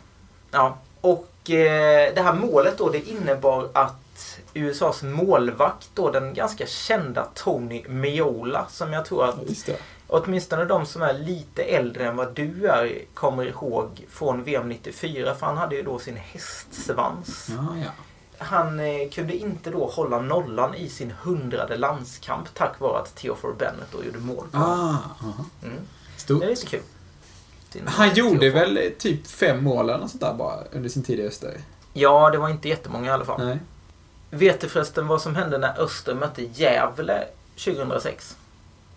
Ja, 0.52 0.78
och 1.02 1.31
eh, 1.54 2.14
det 2.16 2.22
här 2.22 2.34
målet 2.34 2.78
då 2.78 2.90
det 2.90 3.10
innebar 3.10 3.70
att 3.74 4.40
USAs 4.54 5.04
målvakt 5.04 5.90
då, 5.94 6.12
den 6.12 6.34
ganska 6.34 6.66
kända 6.66 7.28
Tony 7.34 7.84
Meola, 7.88 8.66
som 8.70 8.94
jag 8.94 9.06
tror 9.06 9.30
att 9.30 9.36
åtminstone 10.08 10.66
de 10.66 10.86
som 10.86 11.02
är 11.02 11.14
lite 11.14 11.64
äldre 11.64 12.08
än 12.08 12.16
vad 12.16 12.36
du 12.36 12.68
är 12.68 13.02
kommer 13.14 13.46
ihåg 13.46 14.06
från 14.10 14.44
VM 14.44 14.70
94, 14.70 15.36
för 15.36 15.46
han 15.46 15.58
hade 15.58 15.76
ju 15.76 15.84
då 15.84 16.00
sin 16.00 16.18
hästsvans. 16.18 17.48
Ja, 17.50 17.78
ja. 17.84 17.92
Han 18.38 18.80
eh, 18.80 19.10
kunde 19.10 19.36
inte 19.36 19.70
då 19.70 19.88
hålla 19.88 20.20
nollan 20.20 20.76
i 20.76 20.90
sin 20.90 21.12
hundrade 21.12 21.78
landskamp 21.78 22.54
tack 22.54 22.80
vare 22.80 23.00
att 23.00 23.16
Theofor 23.16 23.56
Bennett 23.60 23.92
då 23.92 24.04
gjorde 24.04 24.20
mål 24.20 24.48
på 24.52 24.58
honom. 24.58 24.80
Ah, 24.80 25.26
aha. 25.26 25.46
Mm. 25.64 25.78
Det 26.28 26.34
är 26.34 26.50
lite 26.50 26.66
kul. 26.66 26.82
Han 27.86 28.08
eh, 28.08 28.14
gjorde 28.14 28.50
väl 28.50 28.92
typ 28.98 29.28
fem 29.28 29.64
mål 29.64 29.90
eller 29.90 30.00
något 30.00 30.10
sånt 30.12 30.22
där 30.22 30.34
bara 30.34 30.58
under 30.72 30.90
sin 30.90 31.04
tid 31.04 31.20
i 31.20 31.28
Öster? 31.28 31.58
Ja, 31.94 32.30
det 32.30 32.38
var 32.38 32.50
inte 32.50 32.70
jättemånga 32.70 33.08
i 33.08 33.14
alla 33.14 33.26
fall. 33.26 33.46
Nej. 33.46 33.60
Vet 34.30 34.60
du 34.62 34.70
förresten 34.70 35.08
vad 35.08 35.22
som 35.22 35.36
hände 35.36 35.58
när 35.58 35.82
Öster 35.82 36.16
mötte 36.16 36.42
Gävle 36.42 37.24
2006? 37.66 38.38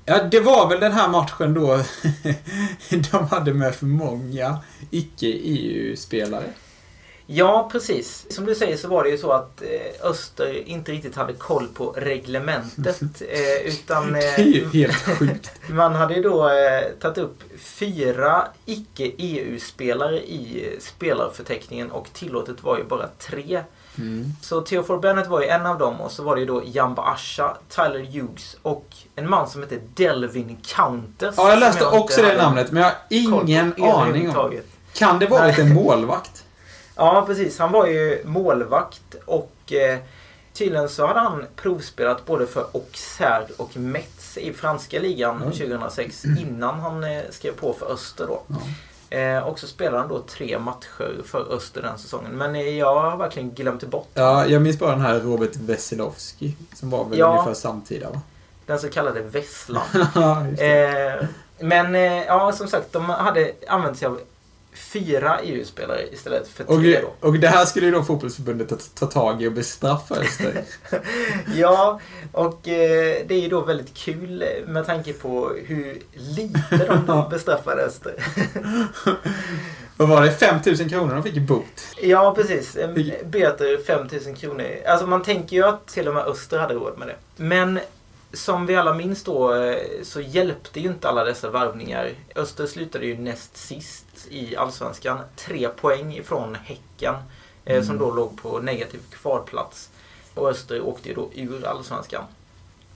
Ja, 0.04 0.22
det 0.22 0.40
var 0.40 0.68
väl 0.68 0.80
den 0.80 0.92
här 0.92 1.08
matchen 1.08 1.54
då 1.54 1.80
de 3.10 3.26
hade 3.26 3.54
med 3.54 3.74
för 3.74 3.86
många 3.86 4.58
icke-EU-spelare. 4.90 6.44
Ja, 7.26 7.68
precis. 7.72 8.26
Som 8.30 8.46
du 8.46 8.54
säger 8.54 8.76
så 8.76 8.88
var 8.88 9.04
det 9.04 9.10
ju 9.10 9.18
så 9.18 9.32
att 9.32 9.62
eh, 9.62 10.08
Öster 10.10 10.68
inte 10.68 10.92
riktigt 10.92 11.16
hade 11.16 11.32
koll 11.32 11.68
på 11.74 11.94
reglementet. 11.96 13.00
Eh, 13.28 13.66
utan 13.68 14.14
eh, 14.14 14.70
helt 14.72 14.94
sjukt. 15.18 15.50
man 15.68 15.94
hade 15.94 16.14
ju 16.14 16.22
då 16.22 16.50
tagit 17.00 17.18
upp 17.18 17.42
fyra 17.58 18.44
icke-EU-spelare 18.66 20.20
i 20.20 20.76
spelarförteckningen 20.80 21.90
och 21.90 22.08
tillåtet 22.12 22.62
var 22.62 22.78
ju 22.78 22.84
bara 22.84 23.08
tre. 23.18 23.62
Mm. 23.98 24.24
Så 24.42 24.60
Theofor 24.60 24.98
Bennett 24.98 25.28
var 25.28 25.40
ju 25.40 25.46
en 25.46 25.66
av 25.66 25.78
dem 25.78 26.00
och 26.00 26.10
så 26.10 26.22
var 26.22 26.34
det 26.34 26.40
ju 26.40 26.46
då 26.46 26.62
Jamba 26.64 27.02
Asha, 27.02 27.56
Tyler 27.68 28.04
Hughes 28.12 28.56
och 28.62 28.86
en 29.14 29.30
man 29.30 29.48
som 29.48 29.62
heter 29.62 29.80
Delvin 29.94 30.58
Countess. 30.62 31.34
Ja, 31.38 31.50
jag 31.50 31.58
läste 31.58 31.84
som 31.84 31.98
också 31.98 32.22
det 32.22 32.36
namnet, 32.36 32.72
men 32.72 32.82
jag 32.82 32.88
har 32.88 32.96
ingen 33.08 33.74
aning 33.82 34.36
om. 34.36 34.52
Kan 34.92 35.18
det 35.18 35.26
varit 35.26 35.58
en 35.58 35.74
målvakt? 35.74 36.43
Ja, 36.96 37.24
precis. 37.26 37.58
Han 37.58 37.72
var 37.72 37.86
ju 37.86 38.22
målvakt 38.24 39.14
och 39.24 39.72
eh, 39.72 39.98
tydligen 40.52 40.88
så 40.88 41.06
hade 41.06 41.20
han 41.20 41.44
provspelat 41.56 42.26
både 42.26 42.46
för 42.46 42.66
Auxerre 42.74 43.46
och 43.56 43.76
Metz 43.76 44.38
i 44.38 44.52
franska 44.52 44.98
ligan 45.00 45.36
Mm. 45.36 45.52
2006 45.52 46.24
innan 46.24 46.80
han 46.80 47.04
eh, 47.04 47.22
skrev 47.30 47.52
på 47.52 47.72
för 47.72 47.92
Öster 47.92 48.26
då. 48.26 48.42
Ja. 48.46 48.56
Eh, 49.18 49.38
och 49.48 49.58
så 49.58 49.66
spelade 49.66 49.98
han 49.98 50.08
då 50.08 50.18
tre 50.22 50.58
matcher 50.58 51.22
för 51.24 51.52
Öster 51.56 51.82
den 51.82 51.98
säsongen. 51.98 52.32
Men 52.32 52.54
eh, 52.54 52.78
jag 52.78 53.00
har 53.00 53.16
verkligen 53.16 53.50
glömt 53.50 53.84
bort 53.84 54.08
Ja, 54.14 54.46
jag 54.46 54.62
minns 54.62 54.78
bara 54.78 54.90
den 54.90 55.00
här 55.00 55.20
Robert 55.20 55.56
Veselowski 55.56 56.56
som 56.74 56.90
var 56.90 57.04
väl 57.04 57.18
Ja. 57.18 57.30
ungefär 57.32 57.54
samtida 57.54 58.10
va? 58.10 58.20
den 58.66 58.78
så 58.78 58.88
kallade 58.88 59.20
Vesslan. 59.20 59.82
Eh, 60.58 61.24
men 61.58 61.94
eh, 61.94 62.24
ja, 62.24 62.52
som 62.52 62.68
sagt, 62.68 62.92
de 62.92 63.04
hade 63.10 63.52
använt 63.68 63.98
sig 63.98 64.06
av 64.08 64.20
fyra 64.74 65.40
EU-spelare 65.42 66.02
istället 66.12 66.48
för 66.48 66.70
och, 66.70 66.78
tre 66.78 67.00
då. 67.00 67.28
och 67.28 67.34
det 67.34 67.48
här 67.48 67.64
skulle 67.64 67.86
ju 67.86 67.92
då 67.92 68.02
fotbollsförbundet 68.02 68.68
ta, 68.68 68.76
ta 68.94 69.06
tag 69.06 69.42
i 69.42 69.48
och 69.48 69.52
bestraffa 69.52 70.14
Öster. 70.14 70.64
Ja, 71.56 72.00
och 72.32 72.68
eh, 72.68 73.16
det 73.26 73.34
är 73.34 73.40
ju 73.40 73.48
då 73.48 73.60
väldigt 73.60 73.94
kul 73.94 74.44
med 74.66 74.86
tanke 74.86 75.12
på 75.12 75.52
hur 75.66 75.98
lite 76.12 77.02
de 77.06 77.28
bestraffade 77.30 77.82
Öster. 77.82 78.14
Vad 79.96 80.08
var 80.08 80.22
det? 80.22 80.30
5000 80.32 80.88
kronor 80.88 81.14
de 81.14 81.22
fick 81.22 81.36
i 81.36 81.40
bot. 81.40 81.64
Ja, 82.02 82.34
precis. 82.34 82.76
Böter 83.24 83.84
5000 83.84 84.34
kronor. 84.34 84.66
Alltså 84.86 85.06
man 85.06 85.22
tänker 85.22 85.56
ju 85.56 85.64
att 85.64 85.86
till 85.86 86.08
och 86.08 86.14
med 86.14 86.22
Öster 86.22 86.58
hade 86.58 86.74
råd 86.74 86.98
med 86.98 87.08
det. 87.08 87.16
Men 87.36 87.80
som 88.34 88.66
vi 88.66 88.76
alla 88.76 88.94
minns 88.94 89.24
då 89.24 89.54
eh, 89.54 89.76
så 90.02 90.20
hjälpte 90.20 90.80
ju 90.80 90.88
inte 90.88 91.08
alla 91.08 91.24
dessa 91.24 91.50
värvningar. 91.50 92.10
Öster 92.36 92.66
slutade 92.66 93.06
ju 93.06 93.18
näst 93.18 93.56
sist 93.56 94.06
i 94.30 94.56
Allsvenskan. 94.56 95.18
Tre 95.36 95.68
poäng 95.68 96.14
ifrån 96.14 96.54
Häcken. 96.54 97.14
eh, 97.64 97.82
Som 97.82 97.96
Mm. 97.96 98.08
då 98.08 98.14
låg 98.14 98.42
på 98.42 98.58
negativ 98.58 99.00
kvarplats. 99.10 99.90
Och 100.34 100.48
Öster 100.50 100.80
åkte 100.80 101.08
ju 101.08 101.14
då 101.14 101.30
ur 101.34 101.66
Allsvenskan. 101.66 102.24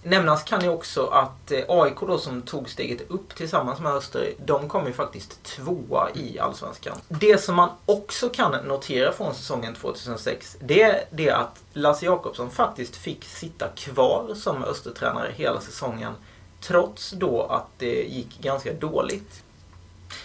Nämnas 0.02 0.42
kan 0.42 0.62
ju 0.62 0.68
också 0.68 1.06
att 1.06 1.50
eh, 1.50 1.64
AIK 1.68 2.00
då 2.00 2.18
som 2.18 2.42
tog 2.42 2.70
steget 2.70 3.10
upp 3.10 3.34
tillsammans 3.34 3.80
med 3.80 3.92
Öster, 3.92 4.32
de 4.46 4.68
kom 4.68 4.86
ju 4.86 4.92
faktiskt 4.92 5.42
tvåa 5.42 6.08
i 6.14 6.38
Allsvenskan. 6.38 6.96
Det 7.08 7.38
som 7.38 7.54
man 7.54 7.68
också 7.86 8.28
kan 8.28 8.52
notera 8.52 9.12
från 9.12 9.34
säsongen 9.34 9.74
2006, 9.74 10.56
det 10.60 10.82
är 10.82 11.04
det 11.10 11.30
att 11.30 11.60
Lasse 11.72 12.04
Jakobsson 12.04 12.50
faktiskt 12.50 12.96
fick 12.96 13.24
sitta 13.24 13.68
kvar 13.68 14.34
som 14.34 14.64
Östertränare 14.64 15.32
hela 15.36 15.60
säsongen. 15.60 16.12
Trots 16.60 17.10
då 17.10 17.42
att 17.42 17.66
det 17.78 18.02
gick 18.02 18.38
ganska 18.40 18.72
dåligt. 18.72 19.42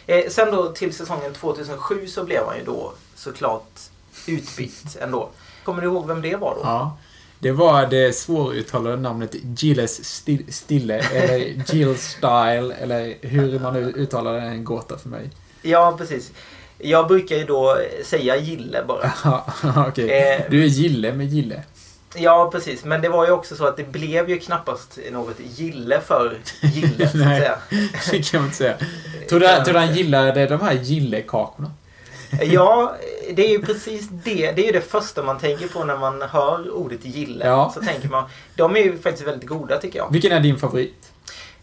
Eh, 0.05 0.29
sen 0.29 0.51
då 0.51 0.71
till 0.71 0.95
säsongen 0.95 1.33
2007 1.33 2.07
så 2.07 2.23
blev 2.23 2.45
han 2.45 2.57
ju 2.57 2.63
då 2.63 2.93
såklart 3.15 3.79
utbytt 4.27 4.97
ändå. 4.99 5.29
Kommer 5.63 5.81
du 5.81 5.87
ihåg 5.87 6.07
vem 6.07 6.21
det 6.21 6.35
var 6.35 6.55
då? 6.55 6.61
Ja. 6.63 6.97
Det 7.43 7.51
var 7.51 7.85
det 7.87 8.13
svåruttalade 8.15 8.95
namnet 8.97 9.35
Gilles 9.57 9.99
Sti- 10.03 10.51
Stille, 10.51 10.97
eller 10.99 11.37
Jill 11.73 11.97
Style, 11.97 12.73
eller 12.81 13.13
hur 13.21 13.59
man 13.59 13.73
nu 13.73 13.79
uttalar 13.95 14.33
det 14.33 14.39
är 14.39 14.45
en 14.45 14.63
gåta 14.63 14.97
för 14.97 15.09
mig. 15.09 15.29
Ja, 15.61 15.95
precis. 15.97 16.31
Jag 16.77 17.07
brukar 17.07 17.35
ju 17.35 17.45
då 17.45 17.77
säga 18.05 18.35
Gille 18.37 18.83
bara. 18.87 19.11
Okej. 19.87 20.09
Eh. 20.11 20.41
Du 20.49 20.63
är 20.63 20.67
Gille 20.67 21.13
med 21.13 21.27
Gille. 21.27 21.63
Ja, 22.15 22.49
precis. 22.51 22.83
Men 22.85 23.01
det 23.01 23.09
var 23.09 23.25
ju 23.25 23.31
också 23.31 23.55
så 23.55 23.65
att 23.65 23.77
det 23.77 23.91
blev 23.91 24.29
ju 24.29 24.39
knappast 24.39 24.99
något 25.11 25.35
gille 25.55 26.01
för 26.01 26.37
Gille, 26.61 27.09
så 27.09 27.17
att 27.17 27.25
Nej. 27.25 27.39
säga. 27.39 27.57
Det 28.11 28.31
kan 28.31 28.39
man 28.39 28.45
inte 28.45 28.57
säga. 28.57 28.77
Tror 29.29 29.39
du, 29.39 29.47
tror 29.65 29.73
du 29.73 29.79
han 29.79 29.95
gillade 29.95 30.45
de 30.45 30.61
här 30.61 30.73
Gillekakorna? 30.73 31.71
Ja, 32.43 32.95
det 33.33 33.45
är 33.45 33.49
ju 33.49 33.61
precis 33.61 34.07
det. 34.09 34.51
Det 34.51 34.61
är 34.61 34.65
ju 34.65 34.71
det 34.71 34.81
första 34.91 35.23
man 35.23 35.39
tänker 35.39 35.67
på 35.67 35.83
när 35.83 35.97
man 35.97 36.21
hör 36.21 36.71
ordet 36.75 37.05
gille. 37.05 37.45
Ja. 37.47 37.71
Så 37.75 37.81
tänker 37.81 38.09
man, 38.09 38.23
de 38.55 38.75
är 38.75 38.79
ju 38.79 38.97
faktiskt 38.97 39.27
väldigt 39.27 39.49
goda 39.49 39.77
tycker 39.77 39.99
jag. 39.99 40.11
Vilken 40.11 40.31
är 40.31 40.39
din 40.39 40.57
favorit? 40.57 41.09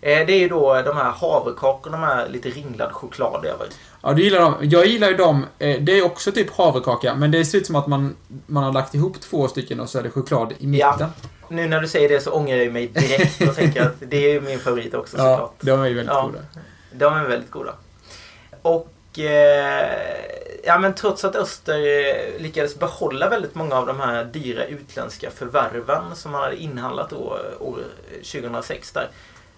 Eh, 0.00 0.26
Det 0.26 0.32
är 0.32 0.38
ju 0.38 0.48
då 0.48 0.82
de 0.82 0.96
här 0.96 1.10
havrekakorna 1.10 1.96
med 1.98 2.32
lite 2.32 2.48
ringlad 2.48 2.92
choklad 2.92 3.44
över. 3.44 3.66
Ja, 4.02 4.12
du 4.12 4.22
gillar 4.22 4.40
dem. 4.40 4.54
Jag 4.60 4.86
gillar 4.86 5.08
ju 5.08 5.16
dem. 5.16 5.46
eh, 5.58 5.80
Det 5.80 5.98
är 5.98 6.04
också 6.04 6.32
typ 6.32 6.56
havrekaka, 6.56 7.14
men 7.14 7.30
det 7.30 7.44
ser 7.44 7.58
ut 7.58 7.66
som 7.66 7.76
att 7.76 7.86
man, 7.86 8.16
man 8.46 8.64
har 8.64 8.72
lagt 8.72 8.94
ihop 8.94 9.20
två 9.20 9.48
stycken 9.48 9.80
och 9.80 9.88
så 9.90 9.98
är 9.98 10.02
det 10.02 10.10
choklad 10.10 10.52
i 10.58 10.66
mitten. 10.66 10.88
Ja. 10.98 11.10
Nu 11.48 11.68
när 11.68 11.80
du 11.80 11.88
säger 11.88 12.08
det 12.08 12.20
så 12.20 12.30
ångrar 12.30 12.56
jag 12.56 12.72
mig 12.72 12.86
direkt 12.86 13.40
och 13.48 13.54
tänker 13.56 13.82
att 13.82 13.94
det 14.00 14.16
är 14.16 14.32
ju 14.32 14.40
min 14.40 14.58
favorit 14.58 14.94
också 14.94 15.16
Ja, 15.16 15.22
såklart. 15.32 15.54
de 15.60 15.80
är 15.82 15.86
ju 15.86 15.94
väldigt 15.94 16.14
Ja. 16.14 16.22
goda. 16.26 16.38
De 16.92 17.14
är 17.14 17.24
väldigt 17.28 17.50
goda. 17.50 17.74
Och 18.62 19.18
eh, 19.18 19.90
ja, 20.64 20.78
men 20.78 20.94
trots 20.94 21.24
att 21.24 21.36
Öster 21.36 21.78
eh, 21.78 22.42
lyckades 22.42 22.78
behålla 22.78 23.28
väldigt 23.28 23.54
många 23.54 23.76
av 23.76 23.86
de 23.86 24.00
här 24.00 24.24
dyra 24.24 24.64
utländska 24.64 25.30
förvärven 25.30 26.16
som 26.16 26.32
man 26.32 26.40
hade 26.40 26.56
inhandlat 26.56 27.10
då, 27.10 27.38
eh, 27.38 27.62
år 27.62 27.78
2006 28.32 28.92
där. 28.92 29.08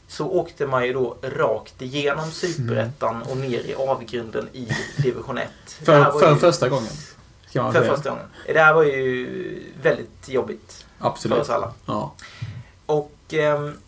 Så 0.08 0.30
åkte 0.30 0.66
man 0.66 0.86
ju 0.86 0.92
då 0.92 1.16
rakt 1.22 1.82
igenom 1.82 2.30
superettan 2.30 3.22
och 3.22 3.36
ner 3.36 3.60
i 3.60 3.74
avgrunden 3.74 4.48
i 4.52 4.68
division 5.02 5.38
1. 5.38 5.48
Det 5.84 5.92
här 5.92 6.10
För, 6.10 6.18
för 6.18 6.30
ju, 6.30 6.36
första 6.36 6.68
gången. 6.68 6.92
För 7.52 7.72
säga. 7.72 7.94
första 7.94 8.10
gången. 8.10 8.26
Det 8.46 8.58
här 8.60 8.74
var 8.74 8.82
ju 8.82 9.62
väldigt 9.82 10.28
jobbigt 10.28 10.86
för 10.98 11.08
Absolut. 11.08 11.38
oss 11.38 11.50
alla. 11.50 11.72
Ja. 11.86 12.14
Och 12.86 13.16
ehm, 13.30 13.78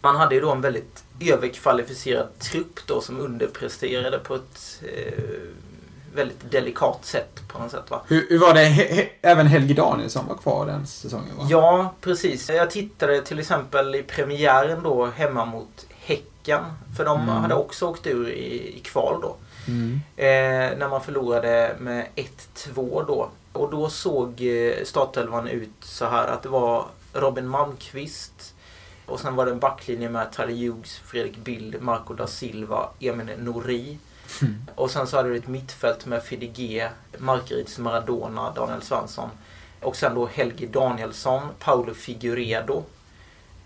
man 0.00 0.16
hade 0.16 0.34
ju 0.34 0.40
då 0.40 0.52
en 0.52 0.60
väldigt 0.60 1.04
överkvalificerad 1.20 2.38
trupp 2.38 2.86
då 2.86 3.00
som 3.00 3.20
underpresterade 3.20 4.18
på 4.18 4.34
ett 4.34 4.82
eh, 4.82 5.24
väldigt 6.14 6.50
delikat 6.50 7.04
sätt 7.04 7.40
på 7.48 7.58
något 7.58 7.70
sätt 7.70 7.90
va. 7.90 8.00
Hur, 8.08 8.26
hur 8.28 8.38
var 8.38 8.54
det? 8.54 8.60
He, 8.64 8.94
he, 8.94 9.08
även 9.22 9.46
Helge 9.46 9.74
Danielsson 9.74 10.26
var 10.28 10.34
kvar 10.36 10.66
den 10.66 10.86
säsongen 10.86 11.36
va? 11.36 11.46
Ja, 11.50 11.94
precis. 12.00 12.48
Jag 12.50 12.70
tittade 12.70 13.22
till 13.22 13.38
exempel 13.38 13.94
i 13.94 14.02
premiären 14.02 14.82
då 14.82 15.06
hemma 15.06 15.44
mot 15.44 15.86
Häcken. 16.00 16.60
För 16.96 17.04
de 17.04 17.20
Mm. 17.20 17.28
hade 17.28 17.54
också 17.54 17.86
åkt 17.86 18.06
ur 18.06 18.28
i, 18.28 18.76
i 18.76 18.80
kval 18.80 19.20
då. 19.22 19.36
Mm. 19.68 20.00
Eh, 20.16 20.78
när 20.78 20.88
man 20.88 21.00
förlorade 21.00 21.76
med 21.78 22.06
1-2 22.16 23.04
då. 23.06 23.30
Och 23.52 23.70
då 23.70 23.88
såg 23.90 24.40
eh, 24.42 24.84
startelvan 24.84 25.48
ut 25.48 25.70
så 25.80 26.06
här 26.06 26.28
att 26.28 26.42
det 26.42 26.48
var 26.48 26.86
Robin 27.12 27.48
Malmqvist 27.48 28.54
och 29.06 29.20
sen 29.20 29.36
var 29.36 29.46
det 29.46 29.52
en 29.52 29.58
backlinje 29.58 30.08
med 30.10 30.32
Tyler 30.32 30.54
Hughes, 30.68 30.96
Fredrik 30.98 31.36
Bild, 31.36 31.82
Marco 31.82 32.14
da 32.14 32.26
Silva, 32.26 32.88
Emin 33.00 33.30
Nouri. 33.38 33.98
Mm. 34.42 34.56
Och 34.74 34.90
sen 34.90 35.06
så 35.06 35.16
hade 35.16 35.28
du 35.28 35.36
ett 35.36 35.48
mittfält 35.48 36.06
med 36.06 36.22
Fidege, 36.22 36.90
Margaritis 37.18 37.78
Maradona, 37.78 38.50
Daniel 38.50 38.82
Svensson. 38.82 39.28
Och 39.80 39.96
sen 39.96 40.14
då 40.14 40.26
Helge 40.26 40.66
Danielsson, 40.66 41.42
Paolo 41.58 41.94
Figueredo. 41.94 42.82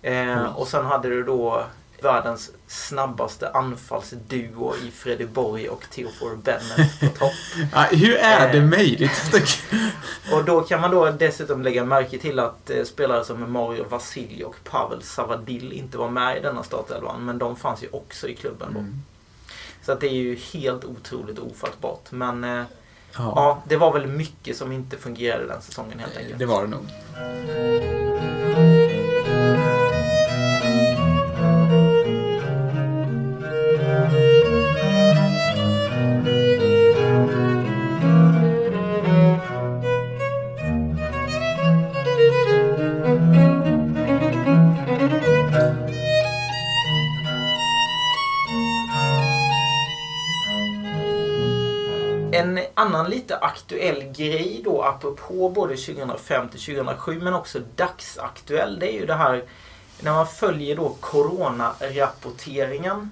Eh, 0.02 0.28
Oj. 0.42 0.46
och 0.56 0.68
sen 0.68 0.86
hade 0.86 1.08
du 1.08 1.22
då 1.22 1.64
världens 2.02 2.50
snabbaste 2.66 3.48
anfallsduo 3.50 4.74
i 4.86 4.90
Freddy 4.90 5.26
Borg 5.26 5.68
och 5.68 5.84
Theofor 5.90 6.36
Bennett 6.36 7.00
på 7.00 7.06
topp. 7.06 7.32
Ja, 7.72 7.80
hur 7.90 8.14
är 8.16 8.52
det 8.52 8.58
Eh. 8.58 8.64
möjligt? 8.64 9.32
Och 10.32 10.44
då 10.44 10.60
kan 10.60 10.80
man 10.80 10.90
då 10.90 11.10
dessutom 11.10 11.62
lägga 11.62 11.84
märke 11.84 12.18
till 12.18 12.38
att 12.38 12.70
eh, 12.70 12.84
spelare 12.84 13.24
som 13.24 13.52
Mario 13.52 13.84
Vasilj 13.88 14.44
och 14.44 14.56
Pavel 14.64 15.02
Savadil 15.02 15.72
inte 15.72 15.98
var 15.98 16.08
med 16.10 16.36
i 16.36 16.40
denna 16.40 16.62
startelvan. 16.62 17.24
Men 17.24 17.38
de 17.38 17.56
fanns 17.56 17.82
ju 17.82 17.88
också 17.92 18.28
i 18.28 18.34
klubben 18.36 18.68
då. 18.72 18.78
Mm. 18.78 19.02
Så 19.84 19.92
att 19.92 20.00
det 20.00 20.06
är 20.08 20.12
ju 20.12 20.36
helt 20.36 20.84
otroligt 20.84 21.38
ofattbart. 21.38 22.10
Men 22.12 22.44
eh, 22.44 22.62
Ja, 23.18 23.32
ja, 23.36 23.62
det 23.68 23.76
var 23.76 23.92
väl 23.92 24.06
mycket 24.06 24.56
som 24.56 24.72
inte 24.72 24.96
fungerade 24.96 25.46
den 25.46 25.62
säsongen 25.62 25.98
helt 25.98 26.16
enkelt. 26.16 26.38
det 26.38 26.46
var 26.46 26.62
det 26.62 26.68
nog. 26.68 26.84
En 52.34 52.60
annan 52.74 53.10
lite 53.10 53.36
aktuell 53.36 54.02
grej 54.16 54.60
då 54.64 54.82
apropå 54.82 55.48
både 55.48 55.76
2005 55.76 56.48
till 56.48 56.60
2007 56.60 57.20
men 57.20 57.34
också 57.34 57.60
dagsaktuell 57.76 58.78
det 58.78 58.94
är 58.94 59.00
ju 59.00 59.06
det 59.06 59.14
här 59.14 59.44
när 60.00 60.12
man 60.12 60.26
följer 60.26 60.76
då 60.76 60.96
coronarapporteringen 61.00 63.10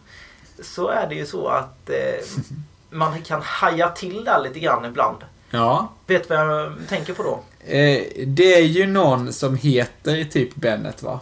så 0.62 0.88
är 0.88 1.08
det 1.08 1.14
ju 1.14 1.26
så 1.26 1.46
att 1.46 1.90
eh, 1.90 2.24
man 2.90 3.22
kan 3.22 3.42
haja 3.42 3.88
till 3.88 4.24
där 4.24 4.42
lite 4.42 4.58
grann 4.58 4.84
ibland. 4.84 5.16
Ja. 5.50 5.92
Vet 6.06 6.28
du 6.28 6.36
vad 6.36 6.46
jag 6.46 6.72
tänker 6.88 7.14
på 7.14 7.22
då? 7.22 7.40
Eh, 7.72 8.02
det 8.26 8.54
är 8.54 8.64
ju 8.64 8.86
någon 8.86 9.32
som 9.32 9.56
heter 9.56 10.24
typ 10.24 10.54
Bennet 10.54 11.02
va? 11.02 11.20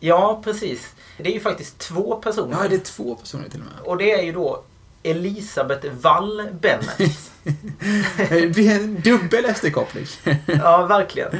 Ja, 0.00 0.40
precis. 0.44 0.94
Det 1.16 1.28
är 1.28 1.34
ju 1.34 1.40
faktiskt 1.40 1.78
två 1.78 2.16
personer. 2.16 2.56
Ja, 2.62 2.68
det 2.68 2.74
är 2.74 2.78
två 2.78 3.14
personer 3.14 3.48
till 3.48 3.60
och 3.60 3.66
med. 3.66 3.74
Och 3.84 3.96
det 3.96 4.12
är 4.12 4.22
ju 4.22 4.32
då 4.32 4.62
Elisabeth 5.02 5.86
Wall 5.90 6.48
Bennett. 6.60 6.98
Det 8.30 8.54
blir 8.54 8.70
en 8.70 9.00
dubbel 9.00 9.44
efterkoppling. 9.44 10.06
ja, 10.46 10.86
verkligen. 10.86 11.30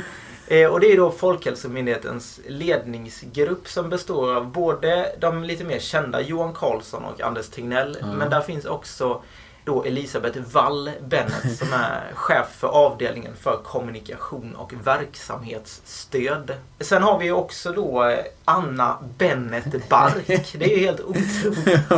Eh, 0.46 0.66
och 0.66 0.80
det 0.80 0.92
är 0.92 0.96
då 0.96 1.10
Folkhälsomyndighetens 1.10 2.40
ledningsgrupp 2.46 3.68
som 3.68 3.90
består 3.90 4.34
av 4.34 4.52
både 4.52 5.12
de 5.20 5.44
lite 5.44 5.64
mer 5.64 5.78
kända 5.78 6.20
Johan 6.20 6.54
Carlsson 6.54 7.04
och 7.04 7.20
Anders 7.20 7.48
Tegnell. 7.48 7.96
Ja. 8.00 8.06
Men 8.06 8.30
där 8.30 8.40
finns 8.40 8.64
också 8.64 9.22
då 9.64 9.84
Elisabeth 9.84 10.38
Wall 10.52 10.90
Bennett 11.08 11.58
som 11.58 11.72
är 11.72 12.12
chef 12.14 12.46
för 12.58 12.68
avdelningen 12.68 13.32
för 13.40 13.56
kommunikation 13.56 14.54
och 14.56 14.72
verksamhetsstöd. 14.84 16.52
Sen 16.80 17.02
har 17.02 17.18
vi 17.18 17.30
också 17.30 17.72
då 17.72 18.04
eh, 18.04 18.18
Anna 18.44 18.98
Bennett 19.18 19.88
Bark. 19.88 20.26
Det 20.52 20.64
är 20.72 20.78
ju 20.78 20.86
helt 20.86 21.00
otroligt. 21.00 21.64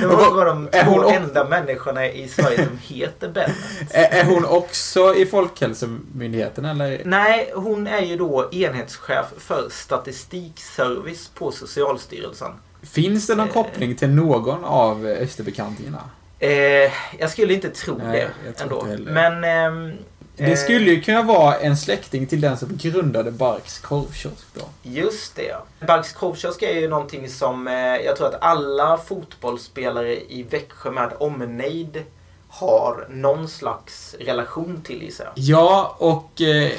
Det 0.00 0.06
måste 0.06 0.34
vara 0.34 0.48
de 0.54 0.68
två 0.84 1.08
enda 1.08 1.44
människorna 1.48 2.06
i 2.06 2.28
Sverige 2.28 2.64
som 2.66 2.78
heter 2.82 3.28
Bennett. 3.28 3.56
Är, 3.90 4.24
hon 4.24 4.44
också 4.44 5.14
i 5.14 5.26
Folkhälsomyndigheten 5.26 6.64
eller? 6.64 7.02
Nej, 7.04 7.52
hon 7.54 7.86
är 7.86 8.00
ju 8.00 8.16
då 8.16 8.48
enhetschef 8.52 9.26
för 9.38 9.68
statistikservice 9.70 11.28
på 11.34 11.52
Socialstyrelsen. 11.52 12.52
Finns 12.82 13.26
det 13.26 13.34
någon 13.34 13.46
Eh. 13.48 13.52
koppling 13.52 13.96
till 13.96 14.10
någon 14.10 14.64
av 14.64 15.06
Österbekantingarna? 15.06 16.00
Eh, 16.42 16.92
jag 17.18 17.30
skulle 17.30 17.54
inte 17.54 17.70
tro 17.70 17.98
Nej, 18.04 18.26
det 18.46 18.60
ändå. 18.62 18.86
inte. 18.90 19.12
Men... 19.12 19.44
ehm, 19.44 19.92
Det 20.36 20.44
eh, 20.44 20.56
skulle 20.56 20.90
ju 20.90 21.00
kunna 21.00 21.22
vara 21.22 21.54
en 21.56 21.76
släkting 21.76 22.26
till 22.26 22.40
den 22.40 22.56
som 22.56 22.76
grundade 22.76 23.30
Barks 23.30 23.78
korvkiosk 23.78 24.46
då. 24.54 24.62
Just 24.82 25.36
det, 25.36 25.42
ja. 25.46 25.64
Barks 25.86 26.12
korvkiosk 26.12 26.62
är 26.62 26.74
ju 26.80 26.88
någonting 26.88 27.28
som 27.28 27.68
eh, 27.68 27.74
jag 27.74 28.16
tror 28.16 28.26
att 28.26 28.42
alla 28.42 28.98
fotbollsspelare 28.98 30.16
i 30.16 30.42
Växjö 30.50 30.90
med 30.90 31.12
omnejd 31.18 32.02
har 32.48 33.06
någon 33.10 33.48
slags 33.48 34.14
relation 34.20 34.82
till 34.82 35.02
gissar 35.02 35.24
jag. 35.24 35.32
Ja, 35.36 35.96
och 35.98 36.40
eh, 36.40 36.70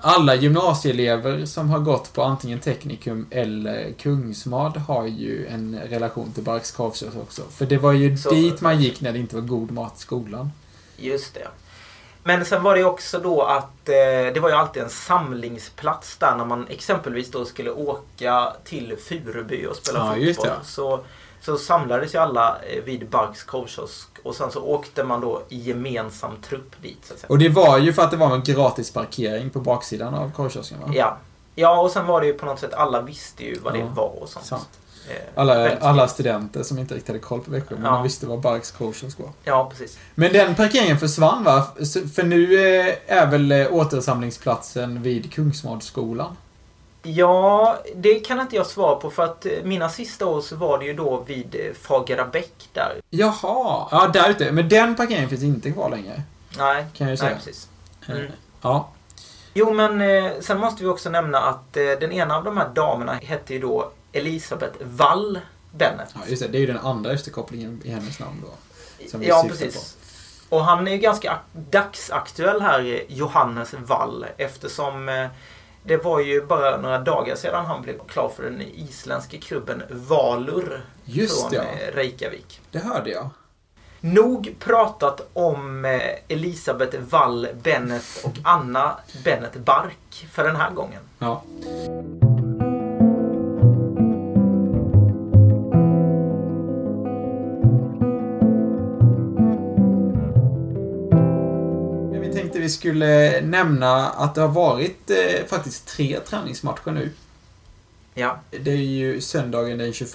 alla 0.00 0.34
gymnasieelever 0.34 1.44
som 1.46 1.70
har 1.70 1.78
gått 1.78 2.12
på 2.12 2.22
antingen 2.22 2.58
Teknikum 2.60 3.26
eller 3.30 3.92
Kungsmad 3.98 4.76
har 4.76 5.06
ju 5.06 5.46
en 5.46 5.80
relation 5.88 6.32
till 6.32 6.42
Barks 6.42 6.70
korvkiosk 6.70 7.16
också. 7.16 7.42
För 7.50 7.66
det 7.66 7.78
var 7.78 7.92
ju 7.92 8.16
Så- 8.16 8.30
dit 8.30 8.60
man 8.60 8.80
gick 8.80 9.00
när 9.00 9.12
det 9.12 9.18
inte 9.18 9.34
var 9.36 9.42
god 9.42 9.70
mat 9.70 9.94
i 9.96 10.00
skolan. 10.00 10.50
Just 10.96 11.34
det. 11.34 11.48
Men 12.24 12.44
sen 12.44 12.62
var 12.62 12.76
det 12.76 12.84
också 12.84 13.18
då 13.18 13.42
att 13.42 13.88
eh, 13.88 14.34
det 14.34 14.40
var 14.40 14.48
ju 14.48 14.54
alltid 14.54 14.82
en 14.82 14.90
samlingsplats 14.90 16.16
där 16.16 16.36
när 16.36 16.44
man 16.44 16.66
exempelvis 16.68 17.30
då 17.30 17.44
skulle 17.44 17.70
åka 17.70 18.52
till 18.64 18.96
Furuby 19.08 19.66
och 19.66 19.76
spela 19.76 20.16
Ja, 20.18 20.34
fotboll. 20.34 20.56
Så, 20.64 21.00
så 21.40 21.58
samlades 21.58 22.14
ju 22.14 22.18
alla 22.18 22.56
eh, 22.68 22.82
vid 22.84 23.08
Barks 23.08 23.42
korvkiosk 23.44 24.08
och 24.22 24.34
sen 24.34 24.50
så 24.50 24.62
åkte 24.62 25.04
man 25.04 25.20
då 25.20 25.42
i 25.48 25.58
gemensam 25.58 26.32
trupp 26.48 26.82
dit. 26.82 27.24
Och 27.28 27.38
det 27.38 27.48
var 27.48 27.78
ju 27.78 27.92
för 27.92 28.02
att 28.02 28.10
det 28.10 28.16
var 28.16 28.34
en 28.34 28.42
gratis 28.42 28.90
parkering 28.92 29.50
på 29.50 29.60
baksidan 29.60 30.14
av 30.14 30.32
korvkiosken 30.32 30.80
va? 30.80 30.90
Ja. 30.94 31.16
ja, 31.54 31.80
och 31.80 31.90
sen 31.90 32.06
var 32.06 32.20
det 32.20 32.26
ju 32.26 32.32
på 32.32 32.46
något 32.46 32.60
sätt, 32.60 32.74
alla 32.74 33.00
visste 33.00 33.44
ju 33.44 33.58
vad 33.58 33.76
Ja, 33.76 33.78
det 33.80 33.90
var 33.94 34.22
och 34.22 34.28
sånt. 34.28 34.46
Sant. 34.46 34.68
Eh, 35.10 35.14
Alla, 35.34 35.76
alla 35.78 36.08
studenter 36.08 36.62
som 36.62 36.78
inte 36.78 36.94
riktigt 36.94 37.08
hade 37.08 37.18
koll 37.18 37.40
på 37.40 37.50
Växjö, 37.50 37.74
men 37.74 37.84
Ja. 37.84 37.90
de 37.90 38.02
visste 38.02 38.26
vad 38.26 38.40
Barks 38.40 38.70
korvkiosk 38.70 39.18
var. 39.18 39.30
Ja, 39.44 39.68
precis. 39.70 39.98
Men 40.14 40.32
den 40.32 40.54
parkeringen 40.54 40.98
försvann 40.98 41.44
va? 41.44 41.66
För 42.14 42.22
nu 42.22 42.54
eh, 42.80 42.94
är 43.06 43.26
väl 43.26 43.66
återsamlingsplatsen 43.70 45.02
vid 45.02 45.32
Kungsmadskolan? 45.32 46.36
Ja, 47.02 47.78
det 47.96 48.14
kan 48.20 48.40
inte 48.40 48.56
jag 48.56 48.66
svara 48.66 48.94
på 48.96 49.10
för 49.10 49.24
att 49.24 49.46
eh, 49.46 49.52
mina 49.64 49.88
sista 49.88 50.26
år 50.26 50.40
så 50.40 50.56
var 50.56 50.78
det 50.78 50.84
ju 50.84 50.94
då 50.94 51.20
vid 51.26 51.54
eh, 51.54 51.74
Fagerabäck 51.82 52.68
där. 52.72 53.00
Jaha, 53.10 53.88
ja 53.90 54.10
där 54.12 54.30
ute. 54.30 54.52
Men 54.52 54.68
den 54.68 54.96
parkeringen 54.96 55.28
finns 55.28 55.42
inte 55.42 55.70
kvar 55.70 55.90
längre. 55.90 56.22
Nej, 56.58 56.86
Kan 56.94 57.08
jag 57.08 57.18
säga. 57.18 57.30
nej 57.30 57.38
precis. 57.44 57.68
Mm. 58.08 58.32
Ja. 58.62 58.88
Jo, 59.54 59.72
men 59.72 60.00
eh, 60.00 60.32
sen 60.40 60.58
måste 60.60 60.82
vi 60.82 60.88
också 60.88 61.10
nämna 61.10 61.38
att 61.38 61.76
eh, 61.76 61.82
den 62.00 62.12
ena 62.12 62.36
av 62.36 62.44
de 62.44 62.56
här 62.56 62.68
damerna 62.68 63.12
hette 63.12 63.54
ju 63.54 63.60
då 63.60 63.90
Elisabeth 64.12 64.74
Wall 64.80 65.38
Bennett. 65.70 66.08
ja, 66.14 66.20
just 66.26 66.42
det. 66.42 66.48
Det 66.48 66.58
är 66.58 66.60
ju 66.60 66.66
den 66.66 66.78
andra 66.78 67.12
efterkopplingen 67.12 67.80
i 67.84 67.90
hennes 67.90 68.18
namn 68.20 68.42
då. 68.46 68.48
Som 69.10 69.20
vi 69.20 69.26
ja, 69.28 69.44
precis. 69.48 69.96
Och 70.48 70.64
han 70.64 70.88
är 70.88 70.92
ju 70.92 70.98
ganska 70.98 71.30
ak- 71.32 71.60
dagsaktuell 71.70 72.60
här, 72.60 72.80
eh, 72.94 73.00
Johannes 73.08 73.74
Wall, 73.74 74.26
eftersom 74.36 75.08
eh, 75.08 75.26
det 75.82 75.96
var 75.96 76.20
ju 76.20 76.46
bara 76.46 76.76
några 76.76 76.98
dagar 76.98 77.36
sedan 77.36 77.66
han 77.66 77.82
blev 77.82 77.98
klar 77.98 78.28
för 78.36 78.42
den 78.42 78.60
isländska 78.60 79.38
klubben 79.38 79.82
Valur 79.90 80.84
Just 81.04 81.40
från 81.40 81.52
ja. 81.52 81.62
eh, 81.62 81.94
Reykjavik. 81.94 82.60
Det 82.70 82.78
hörde 82.78 83.10
jag. 83.10 83.30
Nog 84.00 84.54
pratat 84.58 85.28
om 85.32 85.84
eh, 85.84 86.00
Elisabeth 86.28 86.98
Wall 86.98 87.48
Bennett 87.62 88.24
och 88.24 88.34
Anna 88.44 88.98
Bennett 89.24 89.56
Bark 89.56 90.26
för 90.32 90.44
den 90.44 90.56
här 90.56 90.70
gången. 90.70 91.02
Ja. 91.18 91.42
Vi 102.68 102.72
skulle 102.72 103.40
nämna 103.40 104.08
att 104.08 104.34
det 104.34 104.40
har 104.40 104.48
varit 104.48 105.10
eh, 105.10 105.46
faktiskt 105.46 105.86
tre 105.86 106.20
träningsmatcher 106.20 106.90
nu. 106.90 107.10
Ja, 108.14 108.38
Det 108.50 108.70
är 108.70 108.76
ju 108.76 109.20
söndagen 109.20 109.78
den 109.78 109.92
21, 109.92 110.12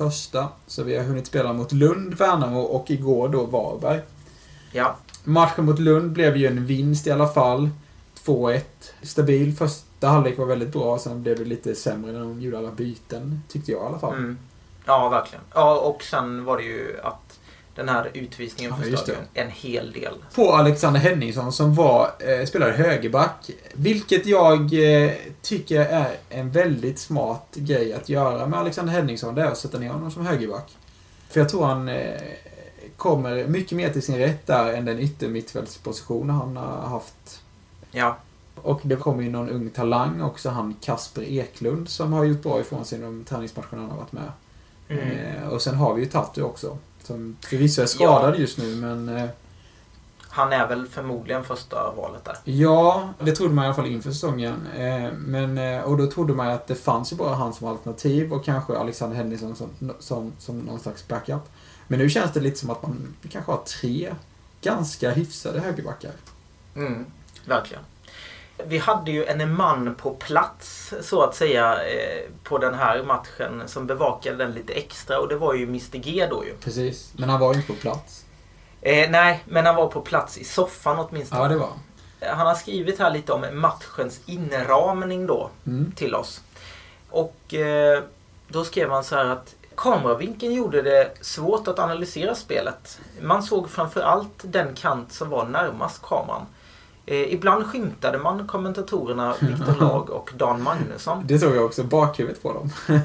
så 0.67 0.83
vi 0.83 0.97
har 0.97 1.03
hunnit 1.03 1.27
spela 1.27 1.53
mot 1.53 1.71
Lund, 1.71 2.13
Värnamo 2.13 2.61
och 2.61 2.91
igår 2.91 3.29
då 3.29 3.43
Varberg. 3.45 4.01
ja, 4.71 4.95
Matchen 5.23 5.65
mot 5.65 5.79
Lund 5.79 6.11
blev 6.11 6.37
ju 6.37 6.47
en 6.47 6.65
vinst 6.65 7.07
i 7.07 7.11
alla 7.11 7.27
fall. 7.27 7.69
2-1. 8.25 8.61
Stabil. 9.01 9.55
Första 9.55 10.07
halvlek 10.07 10.37
var 10.37 10.45
väldigt 10.45 10.73
bra, 10.73 10.99
sen 10.99 11.23
blev 11.23 11.37
det 11.37 11.45
lite 11.45 11.75
sämre 11.75 12.11
när 12.11 12.19
de 12.19 12.41
gjorde 12.41 12.57
alla 12.57 12.71
byten. 12.71 13.41
Tyckte 13.49 13.71
jag 13.71 13.83
i 13.83 13.85
alla 13.85 13.99
fall. 13.99 14.13
mm. 14.13 14.37
ja 14.85 15.09
verkligen. 15.09 15.43
Ja, 15.53 15.79
och 15.79 16.03
sen 16.03 16.45
var 16.45 16.57
det 16.57 16.63
ju 16.63 16.99
att 17.03 17.39
den 17.75 17.89
här 17.89 18.11
utvisningen 18.13 18.73
Ja, 18.77 18.83
förstörde 18.83 19.19
en 19.33 19.49
hel 19.49 19.91
del. 19.91 20.13
På 20.35 20.51
Alexander 20.53 20.99
Henningsson 20.99 21.53
som 21.53 21.75
var, 21.75 22.11
eh, 22.19 22.45
spelade 22.45 22.71
högerback. 22.71 23.49
Vilket 23.73 24.25
jag 24.25 24.73
eh, 24.73 25.11
tycker 25.41 25.79
är 25.81 26.15
en 26.29 26.51
väldigt 26.51 26.99
smart 26.99 27.47
grej 27.55 27.93
att 27.93 28.09
göra 28.09 28.47
med 28.47 28.59
Alexander 28.59 28.93
Henningsson. 28.93 29.35
Det 29.35 29.41
är 29.41 29.47
att 29.47 29.57
sätta 29.57 29.79
ner 29.79 29.89
honom 29.89 30.11
som 30.11 30.25
högerback. 30.25 30.77
För 31.29 31.39
jag 31.39 31.49
tror 31.49 31.65
han 31.65 31.89
eh, 31.89 32.21
kommer 32.97 33.47
mycket 33.47 33.77
mer 33.77 33.89
till 33.89 34.01
sin 34.01 34.17
rätt 34.17 34.47
där 34.47 34.73
än 34.73 34.85
den 34.85 34.99
yttermittfältsposition 34.99 36.29
han 36.29 36.57
har 36.57 36.87
haft 36.87 37.41
Ja, 37.91 38.17
Och 38.55 38.79
det 38.83 38.95
kommer 38.95 39.23
ju 39.23 39.29
någon 39.29 39.49
ung 39.49 39.69
talang 39.69 40.21
också, 40.21 40.49
han 40.49 40.75
Kasper 40.81 41.21
Eklund, 41.21 41.89
som 41.89 42.13
har 42.13 42.23
gjort 42.23 42.43
bra 42.43 42.59
ifrån 42.59 42.85
sig 42.85 42.99
i 42.99 43.01
de 43.01 43.23
träningsmatcherna 43.23 43.81
han 43.81 43.89
har 43.89 43.97
varit 43.97 44.11
med. 44.11 44.31
mm. 44.87 45.09
Eh, 45.09 45.47
och 45.47 45.61
sen 45.61 45.75
har 45.75 45.93
vi 45.93 46.01
ju 46.01 46.07
Tatu 46.09 46.41
också, 46.41 46.77
som 47.03 47.37
förvisso 47.41 47.81
är 47.81 47.85
skadad 47.85 48.39
just 48.39 48.57
nu, 48.57 48.75
men 48.75 49.09
eh, 49.09 49.29
han 50.33 50.53
är 50.53 50.67
väl 50.67 50.87
förmodligen 50.87 51.43
första 51.43 51.91
valet 51.91 52.25
där. 52.25 52.37
ja, 52.43 53.09
det 53.19 53.31
trodde 53.31 53.53
man 53.53 53.63
i 53.63 53.67
alla 53.67 53.75
fall 53.75 53.87
inför 53.87 54.11
säsongen. 54.11 54.67
Eh, 54.77 55.11
men, 55.17 55.57
eh, 55.57 55.81
och 55.81 55.97
då 55.97 56.11
trodde 56.11 56.33
man 56.33 56.47
att 56.47 56.67
det 56.67 56.75
fanns 56.75 57.11
ju 57.11 57.15
bara 57.15 57.35
han 57.35 57.53
som 57.53 57.67
alternativ 57.67 58.33
och 58.33 58.45
kanske 58.45 58.77
Alexander 58.77 59.15
Henningsson 59.17 59.55
som, 59.55 59.69
som, 59.99 60.33
som 60.39 60.59
någon 60.59 60.79
slags 60.79 61.07
backup. 61.07 61.41
Men 61.87 61.99
nu 61.99 62.09
känns 62.09 62.33
det 62.33 62.39
lite 62.39 62.59
som 62.59 62.69
att 62.69 62.81
man 62.81 63.15
kanske 63.29 63.51
har 63.51 63.61
tre 63.81 64.15
ganska 64.61 65.11
hyfsade 65.11 65.59
högerbackar. 65.59 66.11
Mm, 66.75 67.05
verkligen. 67.45 67.83
Vi 68.67 68.77
hade 68.77 69.11
ju 69.11 69.25
en 69.25 69.55
man 69.55 69.95
på 69.95 70.11
plats 70.11 70.93
så 71.01 71.21
att 71.21 71.35
säga 71.35 71.85
eh, 71.85 72.29
på 72.43 72.57
den 72.57 72.73
här 72.73 73.03
matchen 73.03 73.63
som 73.65 73.87
bevakade 73.87 74.37
den 74.37 74.51
lite 74.51 74.73
extra 74.73 75.19
och 75.19 75.27
det 75.27 75.35
var 75.35 75.53
ju 75.53 75.63
Mr 75.63 75.97
G 75.97 76.27
då 76.29 76.45
ju. 76.45 76.55
Precis, 76.55 77.13
men 77.15 77.29
han 77.29 77.39
var 77.39 77.53
ju 77.53 77.59
inte 77.59 77.73
på 77.73 77.79
plats. 77.79 78.25
Eh, 78.81 79.09
nej, 79.09 79.43
men 79.45 79.65
han 79.65 79.75
var 79.75 79.87
på 79.87 80.01
plats 80.01 80.37
i 80.37 80.43
soffan 80.43 80.99
åtminstone. 80.99 81.41
Ja, 81.41 81.47
det 81.47 81.57
var 81.57 81.69
Han 82.35 82.47
har 82.47 82.55
skrivit 82.55 82.99
här 82.99 83.11
lite 83.11 83.33
om 83.33 83.45
matchens 83.53 84.21
inramning 84.25 85.27
då 85.27 85.49
mm. 85.65 85.91
till 85.91 86.15
oss. 86.15 86.41
Och 87.09 87.53
eh, 87.53 88.03
då 88.47 88.63
skrev 88.63 88.89
han 88.89 89.03
så 89.03 89.15
här 89.15 89.25
att 89.25 89.55
Kameravinkeln 89.75 90.53
gjorde 90.53 90.81
det 90.81 91.11
svårt 91.21 91.67
att 91.67 91.79
analysera 91.79 92.35
spelet. 92.35 92.99
Man 93.21 93.43
såg 93.43 93.69
framförallt 93.69 94.41
den 94.41 94.75
kant 94.75 95.13
som 95.13 95.29
var 95.29 95.45
närmast 95.45 96.01
kameran. 96.01 96.45
Eh, 97.05 97.33
ibland 97.33 97.65
skymtade 97.65 98.17
man 98.17 98.47
kommentatorerna 98.47 99.35
Viktor 99.41 99.75
Lag 99.79 100.09
och 100.09 100.31
Dan 100.37 100.61
Magnusson. 100.63 101.23
Det 101.27 101.39
såg 101.39 101.55
jag 101.55 101.65
också, 101.65 101.83
bakhuvudet 101.83 102.43
på 102.43 102.53
dem. 102.53 102.69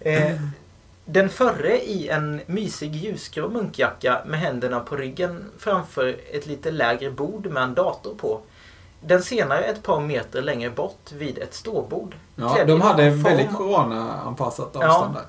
Eh, 0.00 0.32
den 1.04 1.28
förre 1.28 1.78
i 1.84 2.08
en 2.08 2.40
mysig 2.46 2.94
ljusgrå 2.96 3.48
munkjacka 3.48 4.22
med 4.26 4.40
händerna 4.40 4.80
på 4.80 4.96
ryggen 4.96 5.44
framför 5.58 6.16
ett 6.30 6.46
lite 6.46 6.70
lägre 6.70 7.10
bord 7.10 7.46
med 7.46 7.62
en 7.62 7.74
dator 7.74 8.14
på. 8.14 8.40
Den 9.00 9.22
senare 9.22 9.64
ett 9.64 9.82
par 9.82 10.00
meter 10.00 10.42
längre 10.42 10.70
bort 10.70 11.12
vid 11.12 11.38
ett 11.38 11.54
ståbord. 11.54 12.14
Ja, 12.36 12.64
de 12.66 12.80
hade 12.80 13.10
någon 13.10 13.22
väldigt 13.22 13.52
corona-anpassat 13.56 14.70
Ja. 14.74 14.86
avstånd 14.88 15.14
där. 15.14 15.24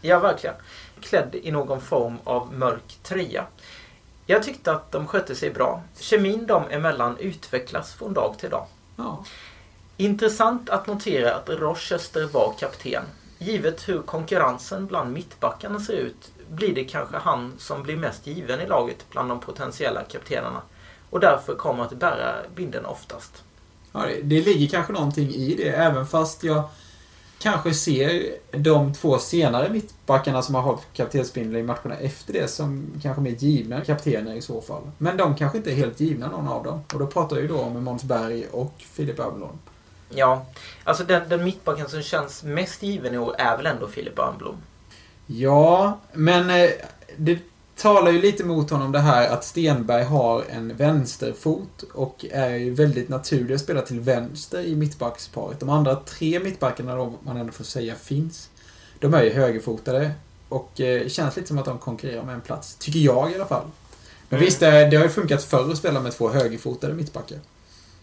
Ja, 0.00 0.18
verkligen. 0.18 0.56
Klädd 1.00 1.34
i 1.42 1.50
någon 1.50 1.80
form 1.80 2.18
av 2.24 2.52
mörk 2.54 2.98
tröja. 3.02 3.44
Jag 4.32 4.42
tyckte 4.42 4.72
att 4.72 4.92
de 4.92 5.06
skötte 5.06 5.34
sig 5.34 5.50
bra. 5.50 5.82
Kemin 6.00 6.46
dem 6.46 6.62
emellan 6.70 7.16
utvecklas 7.18 7.92
från 7.92 8.12
dag 8.14 8.34
till 8.38 8.50
dag. 8.50 8.66
Ja. 8.96 9.24
Intressant 9.96 10.70
att 10.70 10.86
notera 10.86 11.34
att 11.34 11.48
Rochester 11.48 12.26
var 12.26 12.54
kapten. 12.58 13.02
Givet 13.38 13.88
hur 13.88 14.02
konkurrensen 14.02 14.86
bland 14.86 15.12
mittbackarna 15.12 15.80
ser 15.80 15.92
ut 15.92 16.30
blir 16.50 16.74
det 16.74 16.84
kanske 16.84 17.16
han 17.16 17.52
som 17.58 17.82
blir 17.82 17.96
mest 17.96 18.26
given 18.26 18.60
i 18.60 18.66
laget 18.66 19.06
bland 19.10 19.28
de 19.28 19.40
potentiella 19.40 20.02
kaptenerna. 20.02 20.62
Och 21.10 21.20
därför 21.20 21.54
kommer 21.54 21.84
att 21.84 21.92
bära 21.92 22.34
binden 22.54 22.86
oftast. 22.86 23.42
Ja, 23.92 24.00
det- 24.06 24.22
det 24.22 24.40
ligger 24.40 24.68
kanske 24.68 24.92
någonting 24.92 25.30
i 25.34 25.54
det, 25.54 25.68
även 25.68 26.06
fast 26.06 26.44
jag 26.44 26.62
kanske 27.42 27.74
ser 27.74 28.34
de 28.50 28.94
två 28.94 29.18
senare 29.18 29.68
mittbackarna 29.70 30.42
som 30.42 30.54
har 30.54 30.62
hållit 30.62 30.82
kaptensbindeln 30.92 31.56
i 31.56 31.62
matcherna 31.62 31.96
efter 31.96 32.32
det 32.32 32.48
som 32.48 32.86
kanske 33.02 33.22
mer 33.22 33.30
givna 33.30 33.80
kaptener 33.80 34.34
i 34.34 34.42
så 34.42 34.60
fall. 34.60 34.82
Men 34.98 35.16
de 35.16 35.36
kanske 35.36 35.58
inte 35.58 35.70
är 35.70 35.74
helt 35.74 36.00
givna 36.00 36.30
någon 36.30 36.48
av 36.48 36.64
dem. 36.64 36.80
Och 36.92 36.98
då 36.98 37.06
pratar 37.06 37.36
jag 37.36 37.42
ju 37.42 37.48
då 37.48 37.60
om 37.60 37.84
Måns 37.84 38.04
Berg 38.04 38.46
och 38.52 38.74
Filip 38.78 39.18
Överlund. 39.18 39.58
Ja, 40.08 40.46
alltså 40.84 41.04
den, 41.04 41.28
den 41.28 41.44
mittbacken 41.44 41.88
som 41.88 42.02
känns 42.02 42.42
mest 42.42 42.82
given 42.82 43.14
i 43.14 43.18
år 43.18 43.34
är 43.38 43.56
väl 43.56 43.66
ändå 43.66 43.88
Filip 43.88 44.18
Örnblom. 44.18 44.56
Ja, 45.26 45.98
men 46.12 46.50
eh, 46.50 46.70
det 47.16 47.38
talar 47.76 48.10
ju 48.12 48.20
lite 48.22 48.44
mot 48.44 48.70
honom 48.70 48.92
det 48.92 48.98
här 48.98 49.28
att 49.28 49.44
Stenberg 49.44 50.04
har 50.04 50.44
en 50.50 50.76
vänsterfot 50.76 51.82
och 51.94 52.24
är 52.30 52.54
ju 52.54 52.74
väldigt 52.74 53.08
naturlig 53.08 53.54
att 53.54 53.60
spela 53.60 53.82
till 53.82 54.00
vänster 54.00 54.60
i 54.62 54.76
mittbacksparet. 54.76 55.60
De 55.60 55.68
andra 55.68 55.96
tre 55.96 56.40
mittbackarna 56.40 56.96
då, 56.96 57.14
man 57.22 57.36
ändå 57.36 57.52
får 57.52 57.64
säga 57.64 57.94
finns, 57.94 58.50
de 58.98 59.14
är 59.14 59.22
ju 59.22 59.30
högerfotade 59.32 60.10
och 60.48 60.80
eh, 60.80 61.08
känns 61.08 61.36
lite 61.36 61.48
som 61.48 61.58
att 61.58 61.64
de 61.64 61.78
konkurrerar 61.78 62.24
med 62.24 62.34
en 62.34 62.40
plats. 62.40 62.74
Tycker 62.74 62.98
jag 63.00 63.32
i 63.32 63.34
alla 63.34 63.46
fall. 63.46 63.64
Men 64.28 64.36
Mm. 64.38 64.44
visst, 64.44 64.60
det, 64.60 64.90
det 64.90 64.96
har 64.96 65.04
ju 65.04 65.10
funkat 65.10 65.44
förr 65.44 65.70
att 65.70 65.78
spela 65.78 66.00
med 66.00 66.12
två 66.12 66.28
högerfotade 66.28 66.94
mittbackar. 66.94 67.38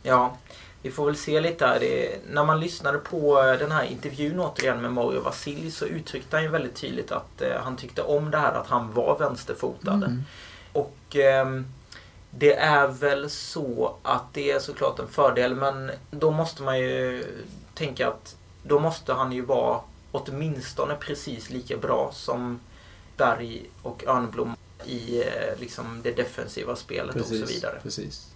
Ja, 0.04 0.38
vi 0.82 0.92
får 0.92 1.06
väl 1.06 1.16
se 1.16 1.42
lite 1.42 1.66
här. 1.66 1.80
Det, 1.80 2.20
när 2.30 2.46
man 2.46 2.60
lyssnade 2.60 2.98
på 2.98 3.42
eh, 3.44 3.60
den 3.60 3.72
här 3.72 3.84
intervjun 3.84 4.40
återigen 4.40 4.82
med 4.82 4.94
Mario 4.94 5.22
Vasilj 5.22 5.72
så 5.72 5.86
uttryckte 5.86 6.36
han 6.36 6.44
ju 6.44 6.50
väldigt 6.50 6.76
tydligt 6.76 7.12
att 7.12 7.42
eh, 7.42 7.62
han 7.64 7.78
tyckte 7.78 8.02
om 8.02 8.32
det 8.32 8.38
här 8.38 8.54
att 8.54 8.68
han 8.68 8.94
var 8.94 9.20
vänsterfotad. 9.20 9.94
Mm. 9.94 10.24
Och 10.74 11.16
ehm, 11.16 11.66
det 12.32 12.54
är 12.54 12.88
väl 12.88 13.30
så 13.30 13.96
att 14.04 14.34
det 14.34 14.52
är 14.52 14.60
såklart 14.60 15.00
en 15.00 15.08
fördel 15.08 15.56
men 15.56 15.92
då 16.12 16.32
måste 16.32 16.64
man 16.64 16.80
ju 16.80 17.26
tänka 17.74 18.08
att 18.08 18.36
då 18.64 18.80
måste 18.80 19.14
han 19.14 19.32
ju 19.32 19.42
vara 19.42 19.80
åtminstone 20.12 20.96
precis 20.96 21.50
lika 21.50 21.78
bra 21.78 22.12
som 22.14 22.60
Berg 23.18 23.70
och 23.82 24.04
Örnblom 24.08 24.56
i 24.86 25.22
eh, 25.22 25.60
liksom 25.60 26.02
det 26.04 26.12
defensiva 26.12 26.76
spelet 26.76 27.16
och 27.16 27.22
så 27.22 27.30
Precis, 27.30 27.58
vidare. 27.58 27.80
precis. 27.84 28.28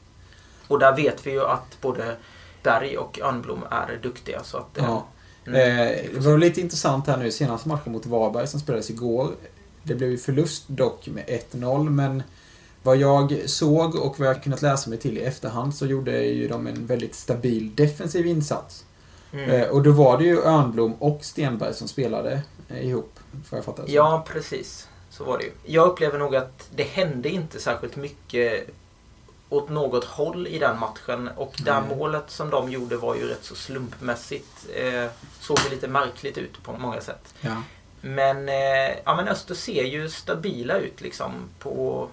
Och 0.73 0.79
där 0.79 0.95
vet 0.95 1.27
vi 1.27 1.31
ju 1.31 1.41
att 1.45 1.77
både 1.81 2.15
Berg 2.63 2.97
och 2.97 3.19
Örnblom 3.21 3.63
är 3.71 3.99
duktiga. 4.03 4.43
Så 4.43 4.57
att, 4.57 4.77
eh, 4.77 4.83
Ja. 4.88 5.05
mm, 5.47 5.59
Eh, 5.62 5.97
det 6.13 6.19
var 6.19 6.38
lite 6.38 6.62
intressant 6.62 7.07
här 7.07 7.17
nu 7.17 7.31
senaste 7.31 7.67
matchen 7.69 7.91
mot 7.91 8.05
Varberg 8.05 8.47
som 8.47 8.59
spelades 8.59 8.89
igår. 8.89 9.31
Det 9.83 9.95
blev 9.95 10.09
ju 10.09 10.17
förlust 10.17 10.63
dock 10.67 11.07
med 11.07 11.23
1-0 11.27 11.89
men 11.89 12.23
vad 12.83 12.97
jag 12.97 13.38
såg 13.45 13.95
och 13.95 14.19
vad 14.19 14.27
jag 14.27 14.43
kunnat 14.43 14.62
läsa 14.62 14.89
mig 14.89 14.99
till 14.99 15.17
i 15.17 15.21
efterhand 15.21 15.75
så 15.75 15.86
gjorde 15.86 16.25
ju 16.25 16.47
de 16.47 16.67
en 16.67 16.86
väldigt 16.86 17.15
stabil 17.15 17.75
defensiv 17.75 18.25
insats. 18.27 18.86
mm. 19.33 19.49
Eh, 19.49 19.67
och 19.67 19.83
då 19.83 19.91
var 19.91 20.17
det 20.17 20.23
ju 20.23 20.41
Örnblom 20.41 20.93
och 20.93 21.19
Stenberg 21.25 21.73
som 21.73 21.88
spelade 21.88 22.41
eh, 22.69 22.88
ihop, 22.89 23.19
får 23.49 23.57
jag 23.57 23.65
fatta 23.65 23.86
det. 23.86 23.91
Ja, 23.91 24.25
precis. 24.27 24.88
Så 25.09 25.23
var 25.23 25.38
det 25.38 25.43
ju. 25.43 25.51
Jag 25.65 25.88
upplever 25.88 26.19
nog 26.19 26.36
att 26.36 26.69
det 26.75 26.83
hände 26.83 27.29
inte 27.29 27.59
särskilt 27.59 27.95
mycket 27.95 28.67
åt 29.53 29.69
något 29.69 30.03
håll 30.05 30.47
i 30.47 30.59
den 30.59 30.79
matchen. 30.79 31.29
Och 31.35 31.53
det 31.65 31.79
Nej. 31.81 31.97
målet 31.97 32.23
som 32.31 32.49
de 32.49 32.71
gjorde 32.71 32.97
var 32.97 33.15
ju 33.15 33.27
rätt 33.27 33.43
så 33.43 33.55
slumpmässigt. 33.55 34.65
Eh, 34.75 35.05
såg 35.39 35.57
ju 35.63 35.69
lite 35.69 35.87
märkligt 35.87 36.37
ut 36.37 36.63
på 36.63 36.73
många 36.73 37.01
sätt. 37.01 37.33
Ja. 37.41 37.55
Men, 38.01 38.49
eh, 38.49 38.95
ja, 39.05 39.15
men 39.15 39.27
Öster 39.27 39.55
ser 39.55 39.83
ju 39.83 40.09
stabila 40.09 40.77
ut 40.77 41.01
liksom 41.01 41.31
på 41.59 42.07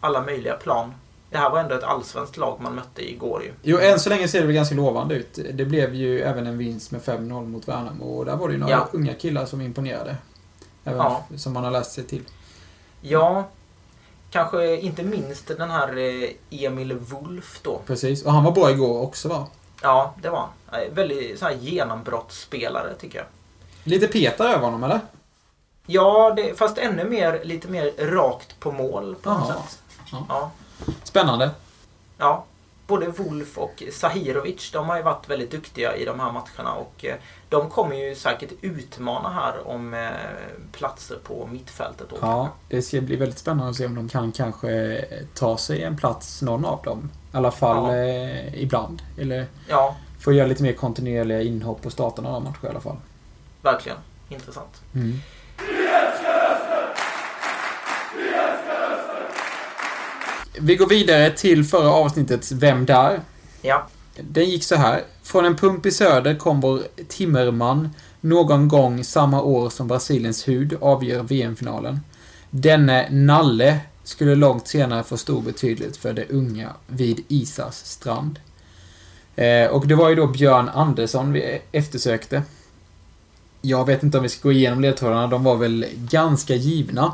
alla 0.00 0.22
möjliga 0.22 0.54
plan. 0.54 0.94
Det 1.30 1.38
här 1.38 1.50
var 1.50 1.58
ändå 1.60 1.74
ett 1.74 1.82
allsvenskt 1.84 2.36
lag 2.36 2.58
man 2.60 2.74
mötte 2.74 3.10
igår 3.10 3.42
ju. 3.42 3.52
Jo, 3.62 3.78
än 3.78 4.00
så 4.00 4.10
länge 4.10 4.28
ser 4.28 4.40
det 4.40 4.46
väl 4.46 4.54
ganska 4.54 4.74
lovande 4.74 5.14
ut. 5.14 5.38
Det 5.52 5.64
blev 5.64 5.94
ju 5.94 6.20
även 6.20 6.46
en 6.46 6.58
vinst 6.58 6.90
med 6.90 7.00
5-0 7.02 7.46
mot 7.46 7.68
Värnamo 7.68 8.04
och 8.04 8.24
där 8.24 8.36
var 8.36 8.48
det 8.48 8.54
ju 8.54 8.60
några 8.60 8.72
Ja. 8.72 8.88
unga 8.92 9.14
killar 9.14 9.46
som 9.46 9.60
imponerade. 9.60 10.16
Även 10.84 10.98
Ja. 10.98 11.24
som 11.36 11.52
man 11.52 11.64
har 11.64 11.70
läst 11.70 11.92
sig 11.92 12.04
till. 12.04 12.22
Ja, 13.00 13.48
kanske 14.30 14.76
inte 14.80 15.02
minst 15.02 15.46
den 15.46 15.70
här 15.70 15.96
eh, 15.98 16.30
Emil 16.64 16.92
Wolf 16.98 17.60
då. 17.62 17.80
Precis. 17.86 18.24
Och 18.24 18.32
han 18.32 18.44
var 18.44 18.52
bra 18.52 18.70
igår 18.70 19.02
också 19.02 19.28
va? 19.28 19.46
Ja, 19.82 20.14
det 20.22 20.30
var 20.30 20.48
han. 20.70 20.80
Eh, 20.82 20.88
Väldigt 20.92 21.38
så 21.38 21.44
här 21.44 21.52
genombrottsspelare 21.52 22.94
tycker 22.94 23.18
jag. 23.18 23.26
Lite 23.84 24.06
Peter 24.08 24.44
över 24.44 24.64
honom 24.64 24.84
eller? 24.84 25.00
Ja, 25.86 26.32
det, 26.36 26.58
fast 26.58 26.78
ännu 26.78 27.04
mer, 27.04 27.40
lite 27.44 27.68
mer 27.68 27.92
rakt 27.98 28.60
på 28.60 28.72
mål 28.72 29.16
på 29.22 29.30
något 29.30 29.46
sätt. 29.46 29.78
Ja. 30.12 30.26
Ja. 30.28 30.50
Spännande. 31.04 31.50
ja. 32.18 32.44
Både 32.90 33.06
Wolf 33.06 33.58
och 33.58 33.82
Sahirovic, 33.92 34.70
de 34.72 34.88
har 34.88 34.96
ju 34.96 35.02
varit 35.02 35.28
väldigt 35.30 35.50
duktiga 35.50 35.96
i 35.96 36.04
de 36.04 36.20
här 36.20 36.32
matcherna 36.32 36.74
och 36.74 37.04
eh, 37.04 37.14
de 37.48 37.70
kommer 37.70 37.96
ju 37.96 38.14
säkert 38.14 38.50
utmana 38.60 39.30
här 39.30 39.68
om 39.68 39.94
eh, 39.94 40.08
platser 40.72 41.16
på 41.24 41.48
mittfältet. 41.52 42.06
Då. 42.10 42.16
Ja, 42.20 42.48
det 42.68 42.82
ska 42.82 43.00
bli 43.00 43.16
väldigt 43.16 43.38
spännande 43.38 43.70
att 43.70 43.76
se 43.76 43.86
om 43.86 43.94
de 43.94 44.08
kan 44.08 44.32
kanske 44.32 45.04
ta 45.34 45.56
sig 45.56 45.82
en 45.82 45.96
plats, 45.96 46.42
någon 46.42 46.64
av 46.64 46.82
dem. 46.84 47.10
I 47.32 47.36
alla 47.36 47.50
fall 47.50 47.96
Ja. 47.96 48.04
eh, 48.04 48.62
ibland. 48.62 49.02
Eller 49.18 49.46
ja, 49.68 49.96
få 50.20 50.32
göra 50.32 50.46
lite 50.46 50.62
mer 50.62 50.72
kontinuerliga 50.72 51.42
inhopp 51.42 51.82
på 51.82 51.90
starten 51.90 52.26
av 52.26 52.42
matcher 52.44 52.64
i 52.64 52.68
alla 52.68 52.80
fall. 52.80 52.96
verkligen. 53.62 53.98
Intressant. 54.28 54.82
Mm. 54.94 55.18
Vi 60.62 60.76
går 60.76 60.86
vidare 60.86 61.30
till 61.30 61.64
förra 61.64 61.90
avsnittets 61.90 62.52
Vem 62.52 62.86
där? 62.86 63.20
Ja, 63.62 63.86
Den 64.20 64.50
gick 64.50 64.64
så 64.64 64.74
här. 64.74 65.02
Från 65.22 65.44
en 65.44 65.56
pump 65.56 65.86
i 65.86 65.90
söder 65.90 66.34
kom 66.34 66.60
vår 66.60 66.82
timmerman 67.08 67.90
någon 68.20 68.68
gång 68.68 69.04
samma 69.04 69.42
år 69.42 69.70
som 69.70 69.88
Brasiliens 69.88 70.48
hud 70.48 70.76
avgör 70.80 71.22
VM-finalen. 71.22 72.00
Denne 72.50 73.08
Nalle 73.10 73.78
skulle 74.04 74.34
långt 74.34 74.68
senare 74.68 75.02
få 75.02 75.16
stor 75.16 75.42
betydelse 75.42 76.00
för 76.00 76.12
de 76.12 76.24
unga 76.30 76.70
vid 76.86 77.24
Isas 77.28 77.86
strand. 77.86 78.40
Eh, 79.36 79.66
och 79.66 79.86
det 79.86 79.94
var 79.94 80.08
ju 80.08 80.14
då 80.14 80.26
Björn 80.26 80.68
Andersson 80.68 81.32
vi 81.32 81.60
eftersökte. 81.72 82.42
Jag 83.62 83.86
vet 83.86 84.02
inte 84.02 84.16
om 84.16 84.22
vi 84.22 84.28
ska 84.28 84.48
gå 84.48 84.52
igenom 84.52 84.80
ledtrådarna, 84.80 85.26
de 85.26 85.44
var 85.44 85.56
väl 85.56 85.86
ganska 85.94 86.54
givna. 86.54 87.12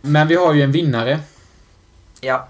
Men 0.00 0.28
vi 0.28 0.34
har 0.34 0.54
ju 0.54 0.62
en 0.62 0.72
vinnare. 0.72 1.20
ja, 2.20 2.48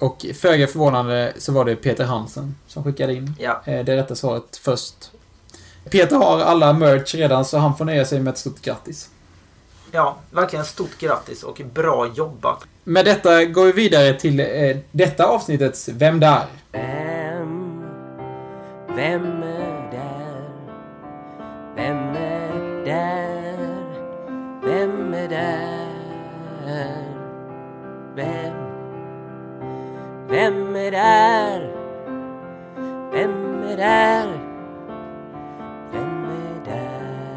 Och 0.00 0.26
föga 0.34 0.66
förvånande 0.66 1.32
så 1.38 1.52
var 1.52 1.64
det 1.64 1.76
Peter 1.76 2.04
Hansen 2.04 2.54
som 2.66 2.84
skickade 2.84 3.14
in 3.14 3.34
ja. 3.38 3.62
eh, 3.64 3.84
det 3.84 3.96
rätta 3.96 4.14
svaret 4.14 4.56
först. 4.56 5.10
Peter 5.90 6.16
har 6.16 6.40
alla 6.40 6.72
merch 6.72 7.14
redan 7.14 7.44
så 7.44 7.58
han 7.58 7.76
får 7.76 7.84
nöja 7.84 8.04
sig 8.04 8.20
med 8.20 8.30
ett 8.32 8.38
stort 8.38 8.60
grattis. 8.62 9.10
Ja, 9.92 10.16
verkligen 10.30 10.64
stort 10.64 10.98
grattis 10.98 11.42
och 11.42 11.62
bra 11.74 12.10
jobbat. 12.14 12.64
Med 12.84 13.04
detta 13.04 13.44
går 13.44 13.64
vi 13.64 13.72
vidare 13.72 14.12
till 14.14 14.40
eh, 14.40 14.76
detta 14.92 15.26
avsnittets 15.26 15.88
Vem 15.88 16.20
där? 16.20 16.46
Vem, 16.72 17.84
vem 18.96 19.42
är 19.42 19.90
där? 19.92 20.50
Vem 21.76 22.16
är 22.16 22.84
där? 22.84 23.30
Vem 24.64 25.14
är 25.14 25.28
där? 25.28 25.90
Vem? 28.16 28.59
Vem 30.30 30.76
är 30.76 30.90
där? 30.90 31.60
Vem 33.12 33.62
är 33.62 33.76
där? 33.76 34.26
Vem 35.92 36.24
är 36.24 36.64
där? 36.64 37.30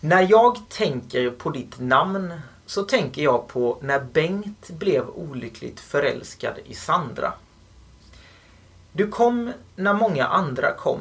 När 0.00 0.30
jag 0.30 0.68
tänker 0.68 1.30
på 1.30 1.50
ditt 1.50 1.80
namn 1.80 2.40
så 2.66 2.82
tänker 2.82 3.22
jag 3.22 3.48
på 3.48 3.78
när 3.82 4.00
Bengt 4.00 4.70
blev 4.70 5.08
olyckligt 5.08 5.80
förälskad 5.80 6.54
i 6.64 6.74
Sandra. 6.74 7.32
Du 8.92 9.08
kom 9.08 9.52
när 9.76 9.94
många 9.94 10.26
andra 10.26 10.72
kom 10.72 11.00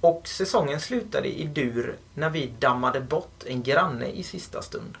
och 0.00 0.28
säsongen 0.28 0.80
slutade 0.80 1.28
i 1.28 1.44
dur 1.44 1.96
när 2.14 2.30
vi 2.30 2.52
dammade 2.58 3.00
bort 3.00 3.44
en 3.46 3.62
granne 3.62 4.06
i 4.06 4.22
sista 4.22 4.62
stund. 4.62 4.96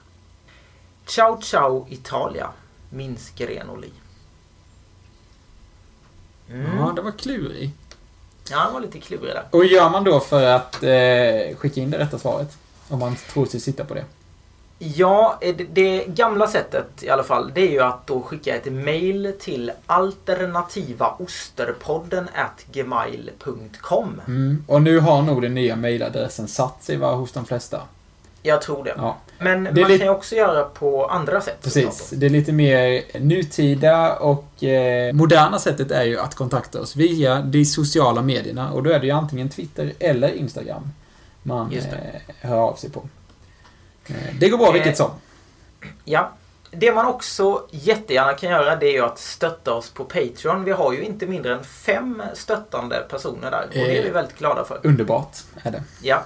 Ciao 1.06 1.40
ciao 1.40 1.86
Italia, 1.88 2.50
minns 2.94 3.32
Grenoli. 3.36 3.90
Mm. 6.50 6.78
Ja, 6.78 6.92
det 6.96 7.02
var 7.02 7.10
klurig. 7.10 7.70
Ja, 8.50 8.58
han 8.58 8.72
var 8.72 8.80
lite 8.80 9.00
klurig 9.00 9.34
där. 9.34 9.44
Och 9.50 9.64
gör 9.64 9.90
man 9.90 10.04
då 10.04 10.20
för 10.20 10.46
att 10.46 10.82
eh, 10.82 11.56
skicka 11.56 11.80
in 11.80 11.90
det 11.90 11.98
rätta 11.98 12.18
svaret? 12.18 12.58
Om 12.88 12.98
man 12.98 13.16
tror 13.16 13.46
sig 13.46 13.60
sitta 13.60 13.84
på 13.84 13.94
det. 13.94 14.04
Ja, 14.78 15.38
eh, 15.40 15.56
det, 15.56 15.64
det 15.64 16.04
gamla 16.06 16.46
sättet 16.46 17.02
i 17.02 17.10
alla 17.10 17.22
fall, 17.22 17.50
det 17.54 17.60
är 17.60 17.70
ju 17.70 17.80
att 17.80 18.06
då 18.06 18.22
skicka 18.22 18.56
ett 18.56 18.72
mail 18.72 19.34
till 19.40 19.72
alternativaosterpodden 19.86 22.28
at 22.34 22.64
gmail.com. 22.72 24.20
Mm. 24.26 24.64
Och 24.66 24.82
nu 24.82 24.98
har 24.98 25.22
nog 25.22 25.42
den 25.42 25.54
nya 25.54 25.76
mailadressen 25.76 26.48
satt 26.48 26.82
sig 26.82 26.96
va, 26.96 27.14
hos 27.14 27.32
de 27.32 27.44
flesta. 27.44 27.82
Jag 28.46 28.62
tror 28.62 28.84
det. 28.84 28.94
Ja, 28.96 29.16
Men 29.38 29.66
är 29.66 29.72
man 29.72 29.74
lite- 29.74 29.98
kan 29.98 30.06
ju 30.06 30.08
också 30.14 30.34
göra 30.36 30.64
på 30.64 31.06
andra 31.06 31.40
sätt. 31.40 31.58
precis. 31.62 32.10
Det 32.10 32.26
är 32.26 32.30
lite 32.30 32.52
mer 32.52 33.02
nutida 33.20 34.16
och 34.16 34.64
eh, 34.64 35.12
moderna 35.12 35.58
sättet 35.58 35.90
är 35.90 36.02
ju 36.04 36.18
att 36.20 36.34
kontakta 36.34 36.80
oss 36.80 36.96
via 36.96 37.40
de 37.40 37.64
sociala 37.64 38.22
medierna. 38.22 38.70
Och 38.72 38.82
då 38.82 38.90
är 38.90 38.98
det 38.98 39.06
ju 39.06 39.12
antingen 39.12 39.48
Twitter 39.48 39.92
eller 39.98 40.28
Instagram 40.34 40.90
man 41.42 41.70
det. 41.70 41.76
eh, 41.78 42.48
hör 42.50 42.56
av 42.58 42.74
sig 42.74 42.90
på. 42.90 43.08
Eh, 44.06 44.14
det 44.40 44.48
går 44.48 44.58
bra 44.58 44.66
Eh, 44.66 44.72
vilket 44.72 44.96
som. 44.96 45.10
Ja. 46.04 46.32
Det 46.70 46.92
man 46.94 47.06
också 47.06 47.66
jättegärna 47.70 48.32
kan 48.32 48.50
göra 48.50 48.76
det 48.76 48.86
är 48.86 48.92
ju 48.92 49.04
att 49.04 49.18
stötta 49.18 49.74
oss 49.74 49.90
på 49.90 50.04
Patreon. 50.04 50.64
Vi 50.64 50.72
har 50.72 50.92
ju 50.92 51.02
inte 51.04 51.26
mindre 51.26 51.54
än 51.54 51.64
fem 51.64 52.22
stöttande 52.34 53.06
personer 53.10 53.50
där. 53.50 53.62
Och 53.68 53.74
det 53.74 53.98
är 53.98 54.02
vi 54.02 54.08
Eh. 54.08 54.14
väldigt 54.14 54.38
glada 54.38 54.64
för. 54.64 54.80
Underbart 54.82 55.36
är 55.62 55.70
det. 55.70 55.82
Ja. 56.02 56.22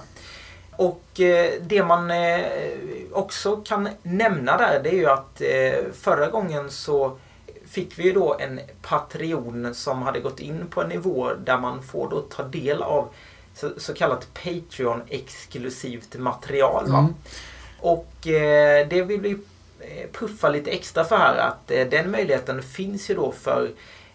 Och 0.79 1.19
eh, 1.19 1.61
det 1.61 1.83
man 1.83 2.11
eh, 2.11 2.45
också 3.11 3.55
kan 3.55 3.89
nämna 4.03 4.57
där 4.57 4.83
det 4.83 4.89
är 4.89 4.95
ju 4.95 5.05
att 5.05 5.41
eh, 5.41 5.91
förra 5.93 6.27
gången 6.29 6.71
så 6.71 7.17
fick 7.65 7.99
vi 7.99 8.03
ju 8.03 8.13
då 8.13 8.37
en 8.39 8.59
Patreon 8.81 9.73
som 9.75 10.01
hade 10.01 10.19
gått 10.19 10.39
in 10.39 10.67
på 10.69 10.81
en 10.81 10.89
nivå 10.89 11.31
där 11.45 11.57
man 11.57 11.83
får 11.83 12.09
då 12.09 12.21
ta 12.21 12.43
del 12.43 12.81
av 12.81 13.09
så, 13.77 13.93
kallat 13.93 14.27
Patreon-exklusivt 14.33 16.17
material. 16.17 16.85
Mm. 16.85 17.13
Och 17.79 18.13
det 18.89 19.03
vill 19.07 19.21
vi 19.21 19.37
puffa 20.11 20.49
lite 20.49 20.71
extra 20.71 21.03
för 21.03 21.17
här 21.17 21.37
att 21.37 21.91
den 21.91 22.11
möjligheten 22.11 22.63
finns 22.63 23.09
ju 23.09 23.15
då 23.15 23.31
för 23.31 23.69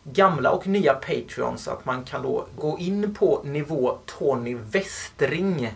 gamla 0.05 0.50
och 0.50 0.66
nya 0.66 0.94
Patreons 0.94 1.68
att 1.68 1.85
man 1.85 2.05
kan 2.05 2.22
då 2.22 2.46
gå 2.59 2.79
in 2.79 3.14
på 3.14 3.40
nivå 3.44 3.98
Tony 4.07 4.55
Westring 4.55 5.72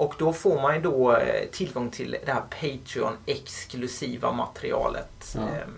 och 0.00 0.14
då 0.18 0.32
får 0.32 0.62
man 0.62 0.74
ju 0.74 0.80
då 0.80 1.16
eh, 1.16 1.48
tillgång 1.52 1.90
till 1.90 2.16
det 2.26 2.32
här 2.32 2.42
Patreon-exklusiva 2.60 4.32
materialet. 4.32 5.34
Ja. 5.34 5.40
Ehm, 5.40 5.74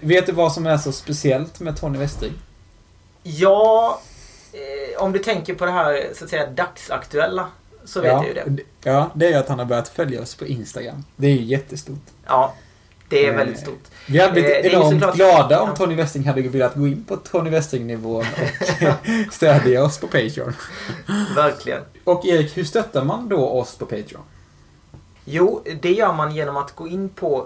Vet 0.00 0.26
du 0.26 0.32
vad 0.32 0.52
som 0.52 0.66
är 0.66 0.76
så 0.76 0.92
speciellt 0.92 1.60
med 1.60 1.76
Tony 1.76 1.98
Westring? 1.98 2.32
Ja, 3.22 4.00
eh, 4.52 5.02
om 5.02 5.12
du 5.12 5.18
tänker 5.18 5.54
på 5.54 5.66
det 5.66 5.72
här 5.72 6.10
så 6.14 6.24
att 6.24 6.30
säga 6.30 6.50
dagsaktuella 6.50 7.48
så 7.84 8.00
vet 8.00 8.12
jag 8.12 8.26
ju 8.26 8.34
det. 8.34 8.62
Ja, 8.84 9.10
det 9.14 9.32
är 9.32 9.38
att 9.38 9.48
han 9.48 9.58
har 9.58 9.66
börjat 9.66 9.88
följa 9.88 10.22
oss 10.22 10.34
på 10.34 10.46
Instagram. 10.46 11.04
Det 11.16 11.26
är 11.26 11.30
ju 11.30 11.42
jättestort. 11.42 12.06
Ja, 12.26 12.54
det 13.12 13.26
är 13.26 13.30
Eh, 13.30 13.36
väldigt 13.36 13.58
stort. 13.60 13.82
Vi 14.06 14.18
hade 14.18 14.28
Eh, 14.30 14.32
blivit 14.32 14.64
ju 14.64 14.68
enormt 14.70 14.90
såklart- 14.92 15.14
glada 15.16 15.60
om. 15.60 15.74
Tony 15.74 15.94
Westring 15.94 16.24
hade 16.26 16.42
velat 16.42 16.74
gå 16.74 16.86
in 16.86 17.04
på 17.04 17.16
Tony 17.16 17.50
Westring-nivån 17.50 18.24
och 18.26 19.32
stödja 19.34 19.84
oss 19.84 19.98
på 19.98 20.06
Patreon. 20.06 20.52
Verkligen. 21.36 21.80
Och 22.04 22.26
Erik, 22.26 22.56
hur 22.56 22.64
stöttar 22.64 23.04
man 23.04 23.28
då 23.28 23.48
oss 23.48 23.76
på 23.76 23.86
Patreon? 23.86 24.22
Jo, 25.24 25.62
det 25.82 25.92
gör 25.92 26.12
man 26.12 26.34
genom 26.34 26.56
att 26.56 26.74
gå 26.74 26.88
in 26.88 27.08
på 27.08 27.40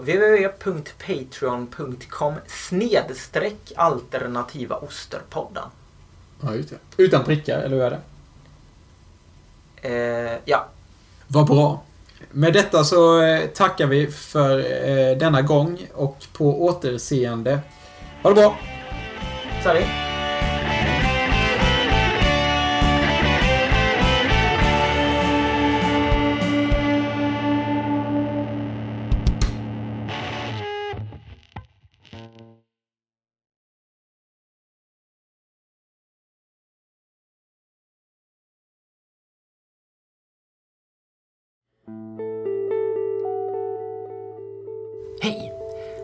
www.patreon.com 0.97 2.33
snedstreck 2.47 3.71
alternativa 3.75 4.75
osterpodden. 4.75 5.63
Ja, 6.41 6.55
just 6.55 6.69
det. 6.69 6.75
Utan 7.03 7.23
prickar, 7.23 7.59
eller 7.59 7.75
hur 7.75 7.83
är 7.83 7.89
det? 7.91 7.99
Eh, 9.81 10.39
ja, 10.45 10.67
Vad 11.27 11.47
bra. 11.47 11.83
Med 12.37 12.53
detta 12.53 12.83
så 12.83 13.21
eh, 13.21 13.45
tackar 13.45 13.87
vi 13.87 14.07
för 14.07 14.59
eh, 14.59 15.17
denna 15.17 15.41
gång 15.41 15.87
och 15.93 16.17
på 16.33 16.65
återseende. 16.65 17.59
Ha 18.23 18.29
det 18.29 18.35
bra! 18.35 18.57
så 19.63 19.69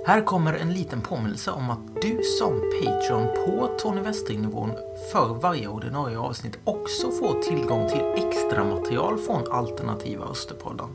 Här 0.06 0.22
kommer 0.22 0.54
en 0.54 0.74
liten 0.74 1.02
påminnelse 1.02 1.52
om 1.52 1.70
att 1.70 2.02
du 2.02 2.22
som 2.39 2.62
Patreon 2.82 3.28
på 3.28 3.70
Tony 3.80 4.02
Westring-nivån 4.02 4.72
för 5.12 5.34
varje 5.34 5.68
ordinarie 5.68 6.18
avsnitt 6.18 6.58
också 6.63 7.12
får 7.12 7.42
tillgång 7.42 7.89
till 7.89 8.26
extra 8.26 8.63
material 8.63 9.18
från 9.18 9.52
alternativa 9.52 10.26
Österpodden. 10.26 10.88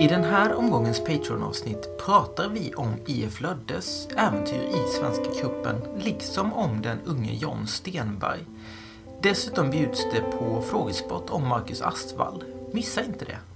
I 0.00 0.08
den 0.08 0.24
här 0.24 0.54
omgångens 0.54 1.00
Patreon-avsnitt 1.00 1.98
pratar 2.06 2.48
vi 2.48 2.74
om 2.74 2.94
IF 3.06 3.40
Löddes 3.40 4.08
äventyr 4.16 4.62
i 4.62 4.92
Svenska 4.98 5.24
Cupen 5.40 5.76
liksom 5.98 6.52
om 6.52 6.82
den 6.82 6.98
unge 7.04 7.32
John 7.32 7.66
Stenberg. 7.66 8.40
Dessutom 9.22 9.70
bjuds 9.70 10.06
det 10.12 10.20
på 10.20 10.62
frågesport 10.62 11.30
om 11.30 11.48
Marcus 11.48 11.82
Astvall. 11.82 12.44
Missa 12.72 13.04
inte 13.04 13.24
det! 13.24 13.51